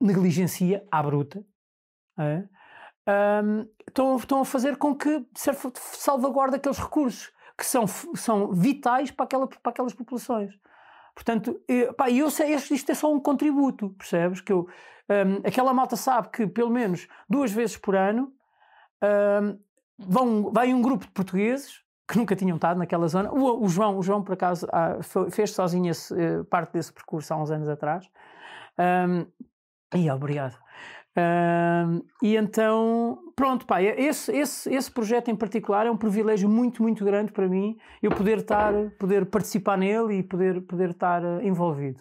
negligencia 0.00 0.86
à 0.90 1.02
bruta, 1.02 1.44
é? 2.18 2.48
um, 3.44 3.68
estão, 3.86 4.16
estão 4.16 4.40
a 4.40 4.44
fazer 4.46 4.78
com 4.78 4.94
que 4.94 5.22
salvaguarde 5.74 6.56
aqueles 6.56 6.78
recursos 6.78 7.30
que 7.58 7.66
são, 7.66 7.86
são 7.86 8.52
vitais 8.52 9.10
para, 9.10 9.24
aquela, 9.24 9.46
para 9.46 9.70
aquelas 9.70 9.92
populações. 9.92 10.54
Portanto, 11.14 11.60
eu, 11.68 11.92
pá, 11.92 12.10
eu 12.10 12.30
sei, 12.30 12.54
isto 12.54 12.90
é 12.90 12.94
só 12.94 13.12
um 13.12 13.20
contributo, 13.20 13.90
percebes? 13.98 14.40
Que 14.40 14.52
eu, 14.52 14.66
um, 15.10 15.46
aquela 15.46 15.74
malta 15.74 15.96
sabe 15.96 16.30
que 16.30 16.46
pelo 16.46 16.70
menos 16.70 17.06
duas 17.28 17.52
vezes 17.52 17.76
por 17.76 17.94
ano 17.94 18.32
um, 19.42 19.58
vão, 19.98 20.50
vai 20.52 20.72
um 20.72 20.80
grupo 20.80 21.04
de 21.04 21.12
portugueses 21.12 21.82
que 22.08 22.16
nunca 22.16 22.34
tinham 22.34 22.56
estado 22.56 22.78
naquela 22.78 23.06
zona. 23.06 23.30
O, 23.30 23.64
o 23.64 23.68
João, 23.68 23.98
o 23.98 24.02
João 24.02 24.22
por 24.22 24.32
acaso, 24.32 24.66
ah, 24.72 24.98
fez 25.30 25.50
sozinho 25.50 25.90
esse, 25.90 26.14
eh, 26.18 26.42
parte 26.44 26.72
desse 26.72 26.92
percurso 26.92 27.34
há 27.34 27.36
uns 27.36 27.50
anos 27.50 27.68
atrás. 27.68 28.08
Um, 28.78 29.26
e 29.94 30.10
obrigado. 30.10 30.56
Uh, 31.16 32.04
e 32.22 32.36
então, 32.36 33.18
pronto, 33.34 33.66
pá, 33.66 33.82
esse, 33.82 34.30
esse, 34.30 34.72
esse 34.72 34.90
projeto 34.90 35.30
em 35.30 35.36
particular 35.36 35.84
é 35.84 35.90
um 35.90 35.96
privilégio 35.96 36.48
muito, 36.48 36.80
muito 36.82 37.04
grande 37.04 37.32
para 37.32 37.48
mim, 37.48 37.76
eu 38.00 38.10
poder 38.12 38.38
estar, 38.38 38.72
poder 39.00 39.26
participar 39.26 39.76
nele 39.76 40.18
e 40.18 40.22
poder, 40.22 40.60
poder 40.60 40.90
estar 40.90 41.24
uh, 41.24 41.42
envolvido. 41.42 42.00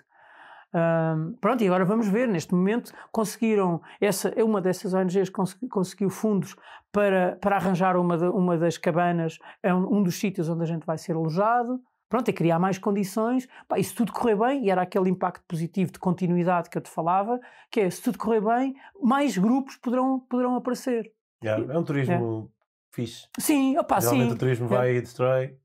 Uh, 0.77 1.35
pronto, 1.41 1.63
e 1.63 1.67
agora 1.67 1.83
vamos 1.83 2.07
ver, 2.07 2.27
neste 2.27 2.53
momento 2.53 2.93
conseguiram, 3.11 3.81
essa 3.99 4.29
é 4.35 4.43
uma 4.43 4.61
dessas 4.61 4.93
ONGs 4.93 5.29
consegui, 5.29 5.67
conseguiu 5.67 6.09
fundos 6.09 6.55
para, 6.91 7.35
para 7.41 7.55
arranjar 7.55 7.97
uma, 7.97 8.15
de, 8.15 8.25
uma 8.25 8.55
das 8.57 8.77
cabanas, 8.77 9.39
é 9.63 9.73
um, 9.73 9.97
um 9.97 10.03
dos 10.03 10.19
sítios 10.19 10.47
onde 10.49 10.61
a 10.61 10.65
gente 10.67 10.85
vai 10.85 10.99
ser 10.99 11.13
alojado, 11.13 11.81
pronto, 12.07 12.29
é 12.29 12.33
criar 12.33 12.59
mais 12.59 12.77
condições, 12.77 13.47
pá, 13.67 13.79
e 13.79 13.83
se 13.83 13.95
tudo 13.95 14.11
correr 14.11 14.35
bem, 14.35 14.65
e 14.65 14.69
era 14.69 14.83
aquele 14.83 15.09
impacto 15.09 15.43
positivo 15.47 15.91
de 15.91 15.97
continuidade 15.97 16.69
que 16.69 16.77
eu 16.77 16.81
te 16.81 16.91
falava, 16.91 17.39
que 17.71 17.79
é, 17.79 17.89
se 17.89 18.03
tudo 18.03 18.19
correr 18.19 18.41
bem, 18.41 18.75
mais 19.01 19.35
grupos 19.35 19.77
poderão, 19.77 20.19
poderão 20.19 20.55
aparecer. 20.55 21.11
Yeah, 21.43 21.73
é 21.73 21.77
um 21.77 21.83
turismo 21.83 22.51
é. 22.51 22.95
fixe. 22.95 23.27
Sim, 23.39 23.77
opa, 23.79 23.99
Geralmente 23.99 24.29
sim. 24.29 24.35
o 24.35 24.37
turismo 24.37 24.67
vai 24.67 24.97
e 24.97 25.01
destrói, 25.01 25.57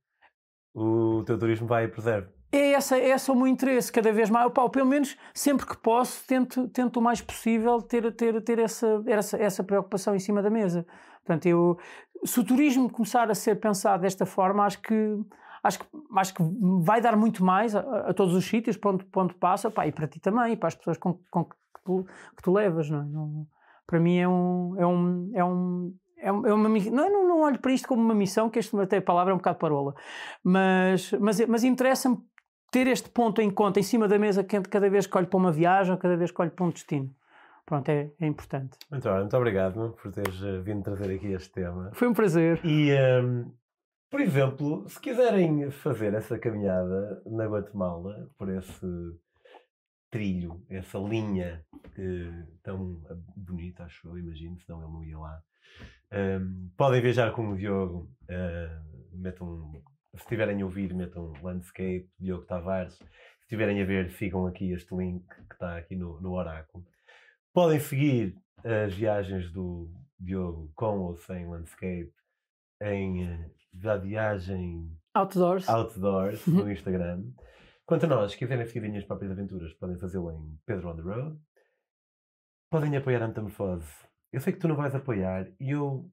o 0.75 1.23
teu 1.27 1.39
turismo 1.39 1.67
vai 1.67 1.85
e 1.85 1.89
preserva. 1.89 2.33
É 2.55 2.73
essa, 2.73 2.99
é 2.99 3.09
esse 3.09 3.31
o 3.31 3.35
meu 3.35 3.47
interesse, 3.47 3.91
cada 3.91 4.13
vez 4.13 4.29
mais, 4.29 4.47
opa, 4.47 4.69
pelo 4.69 4.87
menos 4.87 5.17
sempre 5.33 5.67
que 5.67 5.77
posso, 5.77 6.23
tento, 6.27 6.69
tento 6.69 6.99
o 6.99 7.03
mais 7.03 7.23
possível 7.23 7.81
ter, 7.81 8.13
ter, 8.13 8.43
ter 8.43 8.59
essa, 8.59 9.03
essa, 9.07 9.37
essa 9.39 9.65
preocupação 9.65 10.15
em 10.15 10.19
cima 10.19 10.43
da 10.43 10.51
mesa. 10.51 10.87
Portanto, 11.25 11.47
eu, 11.47 11.79
se 12.27 12.39
o 12.39 12.45
turismo 12.45 12.91
começar 12.91 13.31
a 13.31 13.35
ser 13.35 13.59
pensado 13.59 14.03
desta 14.03 14.27
forma, 14.27 14.67
acho 14.67 14.83
que 14.83 15.19
acho 15.63 15.79
que, 15.79 15.87
acho 16.17 16.35
que 16.35 16.43
vai 16.83 17.01
dar 17.01 17.17
muito 17.17 17.45
mais 17.45 17.75
a, 17.75 17.81
a 17.81 18.13
todos 18.13 18.35
os 18.35 18.45
sítios 18.45 18.77
para 18.77 18.99
onde 19.17 19.35
passa, 19.35 19.71
pá, 19.71 19.87
e 19.87 19.93
para 19.93 20.09
ti 20.09 20.21
também, 20.21 20.53
e 20.53 20.57
para 20.57 20.69
as 20.69 20.75
pessoas 20.75 20.99
com, 20.99 21.19
com 21.31 21.45
que, 21.45 21.55
tu, 21.85 22.05
que 22.37 22.43
tu 22.43 22.53
levas, 22.53 22.91
não, 22.91 23.01
é? 23.01 23.05
não 23.05 23.47
Para 23.87 24.01
mim 24.01 24.19
é 24.19 24.29
um. 24.29 24.75
É 24.77 24.87
um, 24.87 25.31
é 25.35 25.45
um 25.45 25.95
é 26.25 26.31
uma, 26.31 26.69
não, 26.69 27.11
não, 27.11 27.29
não 27.29 27.41
olho 27.41 27.59
para 27.59 27.73
isto 27.73 27.89
como 27.89 28.01
uma 28.01 28.15
missão, 28.15 28.49
que 28.49 28.57
este 28.57 28.79
até 28.79 28.99
a 28.99 29.03
palavra 29.03 29.33
é 29.33 29.35
um 29.35 29.39
bocado 29.39 29.59
parola, 29.59 29.93
mas, 30.45 31.11
mas, 31.19 31.45
mas 31.47 31.65
interessa-me 31.65 32.17
ter 32.73 32.87
este 32.87 33.11
ponto 33.11 33.41
em 33.43 33.51
conta 33.51 33.79
em 33.79 33.83
cima 33.83 34.09
da 34.09 34.19
mesa 34.19 34.43
cada 34.43 34.89
vez 34.89 35.07
que 35.07 35.17
olho 35.17 35.27
para 35.27 35.39
uma 35.39 35.53
viagem 35.53 35.93
ou 35.93 35.99
cada 35.99 36.17
vez 36.17 36.31
que 36.33 36.41
olho 36.41 36.51
para 36.51 36.65
um 36.65 36.71
destino. 36.71 37.15
Pronto, 37.67 37.89
é, 37.89 38.11
é 38.19 38.27
importante. 38.27 38.77
Muito, 38.91 39.09
muito 39.09 39.37
obrigado 39.37 39.95
por 40.03 40.11
teres 40.11 40.43
eh, 40.43 40.61
vindo 40.61 40.83
trazer 40.83 41.15
aqui 41.15 41.29
este 41.29 41.53
tema. 41.53 41.91
Foi 41.93 42.09
um 42.09 42.15
prazer. 42.15 42.61
E 42.65 42.91
um, 43.23 43.53
por 44.11 44.21
exemplo, 44.21 44.89
se 44.89 44.99
quiserem 44.99 45.71
fazer 45.71 46.15
essa 46.15 46.39
caminhada 46.39 47.23
na 47.27 47.47
Guatemala, 47.47 48.29
por 48.37 48.49
esse 48.49 48.87
trilho, 50.11 50.63
essa 50.69 50.99
linha 50.99 51.65
tão 52.63 53.01
bonita, 53.37 53.85
acho 53.85 54.09
eu, 54.09 54.19
imagino, 54.19 54.59
senão 54.61 54.83
ele 54.83 54.93
não 54.93 55.05
ia 55.05 55.19
lá. 55.19 55.41
Um, 56.13 56.71
podem 56.77 57.01
viajar 57.01 57.33
com 57.33 57.51
o 57.51 57.57
Diogo, 57.57 58.11
uh, 58.25 59.17
metam, 59.19 59.83
se 60.15 60.23
estiverem 60.23 60.61
a 60.61 60.65
ouvir, 60.65 60.95
metam 60.95 61.33
Landscape, 61.43 62.09
Diogo 62.19 62.45
Tavares. 62.45 62.95
Se 62.95 63.05
estiverem 63.45 63.83
a 63.83 63.85
ver, 63.85 64.11
sigam 64.13 64.47
aqui 64.47 64.73
este 64.73 64.95
link 64.95 65.27
que 65.27 65.55
está 65.55 65.77
aqui 65.77 65.97
no, 65.97 66.21
no 66.21 66.33
oráculo. 66.33 66.85
Podem 67.53 67.81
seguir 67.81 68.37
as 68.65 68.95
viagens 68.95 69.51
do 69.51 69.91
Diogo 70.19 70.71
com 70.75 70.99
ou 71.01 71.17
sem 71.17 71.47
Landscape 71.47 72.13
em 72.81 73.27
eh, 73.27 73.51
da 73.73 73.97
viagem 73.97 74.91
outdoors, 75.15 75.69
outdoors 75.69 76.47
no 76.47 76.71
Instagram. 76.73 77.25
Quanto 77.87 78.05
a 78.05 78.09
nós, 78.09 78.35
quiserem 78.35 78.67
seguir 78.67 78.85
as 78.85 78.91
minhas 78.91 79.05
próprias 79.05 79.33
aventuras, 79.33 79.75
podem 79.75 79.99
fazê-lo 79.99 80.31
em 80.33 80.59
Pedro 80.65 80.91
on 80.91 80.97
the 80.97 81.03
Road. 81.03 81.39
Podem 82.71 82.97
apoiar 82.97 83.23
a 83.23 83.29
Metamorfose. 83.29 83.91
Eu 84.33 84.41
sei 84.41 84.53
que 84.53 84.59
tu 84.59 84.69
não 84.69 84.77
vais 84.77 84.95
apoiar 84.95 85.47
e 85.61 85.71
eu 85.71 86.11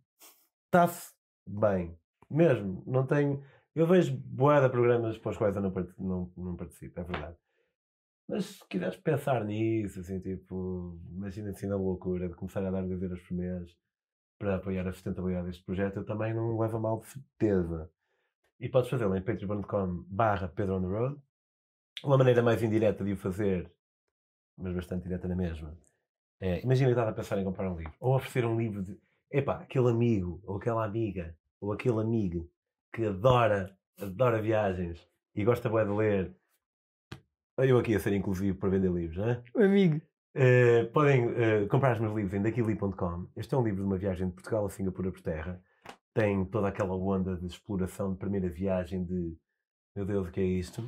está-se 0.66 1.14
bem. 1.48 1.98
Mesmo. 2.30 2.84
Não 2.86 3.06
tenho. 3.08 3.44
Eu 3.76 3.86
vejo 3.86 4.18
boa 4.18 4.60
de 4.60 4.70
programas 4.70 5.18
para 5.18 5.32
os 5.32 5.38
quais 5.38 5.56
eu 5.56 5.62
não, 5.62 5.72
não, 5.98 6.34
não 6.36 6.56
participo, 6.56 7.00
é 7.00 7.04
verdade. 7.04 7.38
Mas 8.28 8.46
se 8.46 8.68
quiseres 8.68 8.98
pensar 8.98 9.44
nisso, 9.44 10.00
assim, 10.00 10.20
tipo, 10.20 11.00
imagina 11.12 11.50
assim 11.50 11.68
na 11.68 11.76
loucura 11.76 12.28
de 12.28 12.36
começar 12.36 12.66
a 12.66 12.72
dar 12.72 12.82
2 12.82 13.02
euros 13.02 13.22
por 13.22 13.34
mês 13.34 13.76
para 14.38 14.56
apoiar 14.56 14.88
a 14.88 14.94
sustentabilidade 14.94 15.48
deste 15.48 15.64
projeto, 15.64 15.98
eu 15.98 16.06
também 16.06 16.34
não 16.34 16.58
levo 16.60 16.78
a 16.78 16.80
mal 16.80 17.00
de 17.00 17.08
certeza. 17.08 17.92
E 18.60 18.70
podes 18.70 18.90
fazê-lo 18.90 19.16
em 19.16 19.22
patreon.com 19.22 20.06
barra 20.08 20.48
Pedro 20.48 20.76
on 20.78 20.82
the 20.82 20.88
Road. 20.88 21.22
Uma 22.04 22.18
maneira 22.18 22.42
mais 22.42 22.62
indireta 22.62 23.04
de 23.04 23.14
o 23.14 23.18
fazer, 23.18 23.72
mas 24.58 24.74
bastante 24.74 25.04
direta 25.04 25.28
na 25.28 25.36
mesma, 25.36 25.78
é, 26.40 26.62
imagina 26.62 26.92
estar 26.92 27.08
a 27.08 27.14
pensar 27.14 27.38
em 27.38 27.44
comprar 27.44 27.72
um 27.72 27.78
livro. 27.78 27.94
Ou 28.00 28.16
oferecer 28.16 28.46
um 28.46 28.60
livro 28.60 28.82
de, 28.84 28.98
epá, 29.32 29.60
aquele 29.60 29.90
amigo, 29.90 30.40
ou 30.44 30.58
aquela 30.58 30.86
amiga, 30.86 31.36
ou 31.60 31.74
aquele 31.74 32.00
amigo 32.00 32.50
que 32.94 33.06
adora, 33.06 33.78
adora 34.00 34.42
viagens 34.42 35.08
e 35.36 35.44
gosta 35.44 35.70
bem 35.70 35.86
de 35.86 35.92
ler. 35.92 36.36
Eu 37.58 37.78
aqui 37.78 37.96
a 37.96 38.00
ser 38.00 38.14
inclusivo 38.14 38.58
para 38.58 38.70
vender 38.70 38.92
livros, 38.92 39.18
não 39.18 39.30
é? 39.30 39.44
Amigo. 39.56 40.02
Uh, 40.36 40.92
podem 40.94 41.28
uh, 41.28 41.68
comprar 41.68 41.94
os 41.94 42.00
meus 42.00 42.16
livros 42.16 42.34
em 42.34 42.42
daquili.com. 42.42 43.28
Este 43.36 43.54
é 43.54 43.58
um 43.58 43.64
livro 43.64 43.82
de 43.82 43.88
uma 43.88 43.98
viagem 43.98 44.28
de 44.28 44.34
Portugal 44.34 44.66
a 44.66 44.70
Singapura 44.70 45.12
por 45.12 45.22
terra. 45.22 45.62
Tem 46.14 46.46
toda 46.46 46.68
aquela 46.68 46.96
onda 46.96 47.36
de 47.36 47.48
exploração 47.48 48.14
de 48.14 48.20
primeira 48.20 48.50
viagem 48.50 49.04
de 49.04 49.38
meu 49.96 50.06
Deus, 50.06 50.30
o 50.30 50.32
que 50.32 50.40
é 50.40 50.46
isto? 50.46 50.82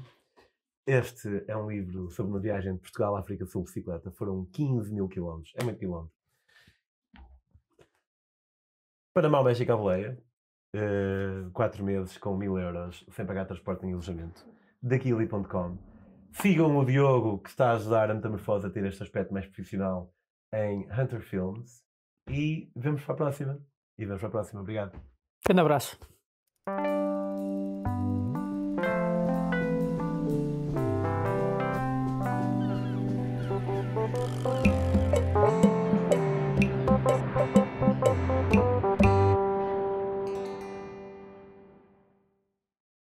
Este 0.88 1.44
é 1.48 1.58
um 1.58 1.70
livro 1.70 2.10
sobre 2.12 2.32
uma 2.32 2.40
viagem 2.40 2.76
de 2.76 2.80
Portugal 2.80 3.16
à 3.16 3.20
África 3.20 3.46
Sul 3.46 3.64
bicicleta. 3.64 4.12
Foram 4.12 4.46
15 4.46 4.94
mil 4.94 5.08
quilómetros. 5.10 5.54
É 5.58 5.64
muito 5.64 5.80
quilómetro. 5.80 6.16
Panamá, 9.14 9.44
México, 9.44 9.76
Boleia. 9.76 10.18
Uh, 10.73 11.51
4 11.51 11.84
meses 11.84 12.17
com 12.17 12.38
mil 12.38 12.57
euros 12.57 13.05
sem 13.12 13.25
pagar 13.25 13.45
transporte 13.45 13.84
nem 13.84 13.91
alojamento. 13.91 14.45
Daquili.com 14.81 15.77
Sigam 16.31 16.77
o 16.77 16.86
Diogo, 16.86 17.39
que 17.39 17.49
está 17.49 17.71
a 17.71 17.73
ajudar 17.73 18.10
a 18.10 18.13
Metamorfose 18.13 18.65
a 18.65 18.69
ter 18.69 18.86
este 18.86 19.03
aspecto 19.03 19.34
mais 19.34 19.45
profissional 19.45 20.13
em 20.53 20.88
Hunter 20.91 21.21
Films. 21.21 21.84
E 22.29 22.71
vemos 22.75 23.03
para 23.03 23.13
a 23.13 23.17
próxima. 23.17 23.60
E 23.97 24.05
vemos 24.05 24.21
para 24.21 24.29
a 24.29 24.31
próxima. 24.31 24.62
Obrigado. 24.62 24.97
Grande 25.45 25.62
abraço. 25.62 25.99